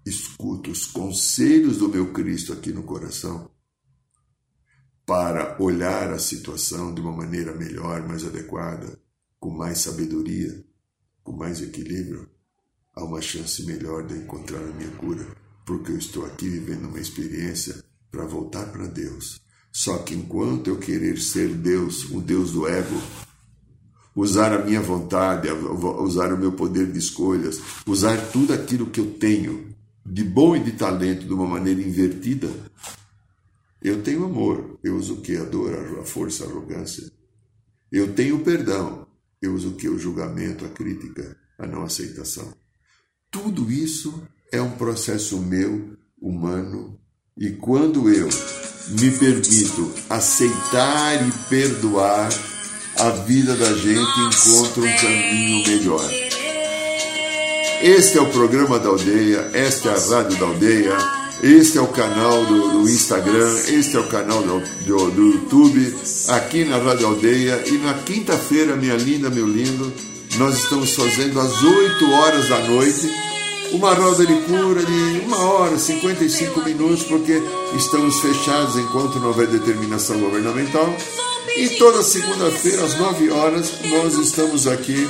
escuto 0.06 0.70
os 0.70 0.86
conselhos 0.86 1.78
do 1.78 1.88
meu 1.88 2.12
Cristo 2.12 2.52
aqui 2.52 2.72
no 2.72 2.84
coração, 2.84 3.50
para 5.06 5.56
olhar 5.62 6.12
a 6.12 6.18
situação 6.18 6.94
de 6.94 7.00
uma 7.00 7.12
maneira 7.12 7.54
melhor, 7.54 8.06
mais 8.06 8.24
adequada, 8.24 8.98
com 9.38 9.50
mais 9.50 9.78
sabedoria, 9.78 10.64
com 11.22 11.32
mais 11.32 11.60
equilíbrio, 11.60 12.28
há 12.94 13.04
uma 13.04 13.20
chance 13.20 13.64
melhor 13.64 14.06
de 14.06 14.14
encontrar 14.14 14.60
a 14.60 14.72
minha 14.72 14.90
cura, 14.92 15.26
porque 15.66 15.92
eu 15.92 15.98
estou 15.98 16.24
aqui 16.24 16.48
vivendo 16.48 16.88
uma 16.88 17.00
experiência 17.00 17.82
para 18.10 18.24
voltar 18.24 18.66
para 18.72 18.86
Deus. 18.86 19.40
Só 19.72 19.98
que 19.98 20.14
enquanto 20.14 20.68
eu 20.68 20.78
querer 20.78 21.18
ser 21.18 21.48
Deus, 21.48 22.04
o 22.10 22.20
Deus 22.20 22.52
do 22.52 22.68
ego, 22.68 23.00
usar 24.14 24.52
a 24.52 24.64
minha 24.64 24.80
vontade, 24.80 25.48
usar 25.50 26.32
o 26.32 26.38
meu 26.38 26.52
poder 26.52 26.90
de 26.90 26.98
escolhas, 26.98 27.60
usar 27.86 28.16
tudo 28.30 28.52
aquilo 28.52 28.86
que 28.86 29.00
eu 29.00 29.10
tenho 29.14 29.74
de 30.06 30.22
bom 30.22 30.54
e 30.54 30.60
de 30.60 30.72
talento 30.72 31.26
de 31.26 31.32
uma 31.32 31.46
maneira 31.46 31.80
invertida. 31.80 32.48
Eu 33.84 34.02
tenho 34.02 34.24
amor, 34.24 34.78
eu 34.82 34.96
uso 34.96 35.12
o 35.12 35.20
que? 35.20 35.36
A 35.36 35.44
dor, 35.44 35.98
a 36.00 36.04
força, 36.04 36.44
a 36.44 36.48
arrogância. 36.48 37.04
Eu 37.92 38.14
tenho 38.14 38.40
perdão, 38.40 39.06
eu 39.42 39.52
uso 39.52 39.68
o 39.68 39.74
que? 39.74 39.86
O 39.86 39.98
julgamento, 39.98 40.64
a 40.64 40.70
crítica, 40.70 41.36
a 41.58 41.66
não 41.66 41.82
aceitação. 41.82 42.50
Tudo 43.30 43.70
isso 43.70 44.26
é 44.50 44.58
um 44.58 44.70
processo 44.70 45.38
meu, 45.38 45.98
humano, 46.18 46.98
e 47.36 47.50
quando 47.50 48.08
eu 48.08 48.26
me 48.88 49.10
permito 49.18 49.92
aceitar 50.08 51.28
e 51.28 51.30
perdoar, 51.50 52.30
a 52.96 53.10
vida 53.10 53.54
da 53.54 53.70
gente 53.74 53.92
encontra 54.00 54.80
um 54.80 54.96
caminho 54.96 55.66
melhor. 55.66 56.10
Este 57.82 58.16
é 58.16 58.22
o 58.22 58.30
programa 58.32 58.78
da 58.78 58.88
aldeia, 58.88 59.50
esta 59.52 59.90
é 59.90 59.94
a 59.94 59.98
rádio 59.98 60.38
da 60.38 60.46
aldeia, 60.46 61.23
este 61.44 61.76
é 61.76 61.80
o 61.82 61.88
canal 61.88 62.42
do, 62.46 62.70
do 62.70 62.88
Instagram, 62.88 63.54
este 63.68 63.98
é 63.98 64.00
o 64.00 64.06
canal 64.06 64.42
do, 64.42 64.60
do, 64.86 65.10
do, 65.10 65.22
YouTube, 65.32 65.94
aqui 66.28 66.64
na 66.64 66.78
Rádio 66.78 67.06
Aldeia. 67.06 67.62
E 67.66 67.72
na 67.72 67.92
quinta-feira, 67.92 68.74
minha 68.74 68.94
linda, 68.94 69.28
meu 69.28 69.46
lindo, 69.46 69.92
nós 70.38 70.56
estamos 70.56 70.94
fazendo 70.94 71.38
às 71.38 71.62
8 71.62 72.10
horas 72.12 72.48
da 72.48 72.60
noite 72.60 73.10
uma 73.72 73.92
roda 73.92 74.24
de 74.24 74.34
cura 74.42 74.82
de 74.84 75.20
uma 75.26 75.36
hora, 75.36 75.78
55 75.78 76.62
minutos, 76.62 77.02
porque 77.02 77.42
estamos 77.76 78.20
fechados 78.20 78.76
enquanto 78.76 79.18
não 79.18 79.28
houver 79.28 79.46
determinação 79.46 80.18
governamental. 80.18 80.96
E 81.58 81.68
toda 81.76 82.02
segunda-feira, 82.02 82.84
às 82.84 82.98
9 82.98 83.30
horas, 83.30 83.70
nós 83.84 84.14
estamos 84.14 84.66
aqui, 84.66 85.06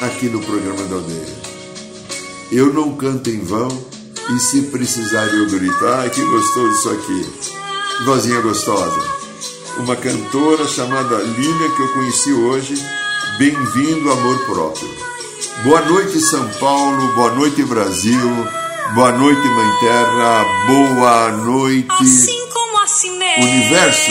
aqui 0.00 0.26
no 0.26 0.40
programa 0.40 0.82
da 0.86 0.96
aldeia. 0.96 1.41
Eu 2.54 2.70
não 2.70 2.94
canto 2.96 3.30
em 3.30 3.40
vão, 3.40 3.66
e 4.28 4.38
se 4.38 4.60
precisar 4.64 5.24
eu 5.24 5.48
gritar, 5.48 6.10
que 6.10 6.22
gostoso 6.22 6.70
isso 6.70 6.90
aqui. 6.90 7.26
Vozinha 8.04 8.42
gostosa. 8.42 9.00
Uma 9.78 9.96
cantora 9.96 10.68
chamada 10.68 11.16
Línia 11.16 11.70
que 11.74 11.80
eu 11.80 11.88
conheci 11.94 12.30
hoje. 12.30 12.74
Bem-vindo, 13.38 14.12
amor 14.12 14.38
próprio. 14.44 14.86
Boa 15.64 15.80
noite, 15.80 16.20
São 16.20 16.46
Paulo. 16.60 17.14
Boa 17.14 17.34
noite, 17.34 17.62
Brasil. 17.62 18.20
Boa 18.94 19.12
noite, 19.12 19.48
Mãe 19.48 19.70
Terra. 19.80 20.44
Boa 20.66 21.30
noite. 21.30 21.88
Assim 21.88 22.48
como 22.52 22.82
assim 22.82 23.18
mesmo. 23.18 23.44
Universo. 23.44 24.10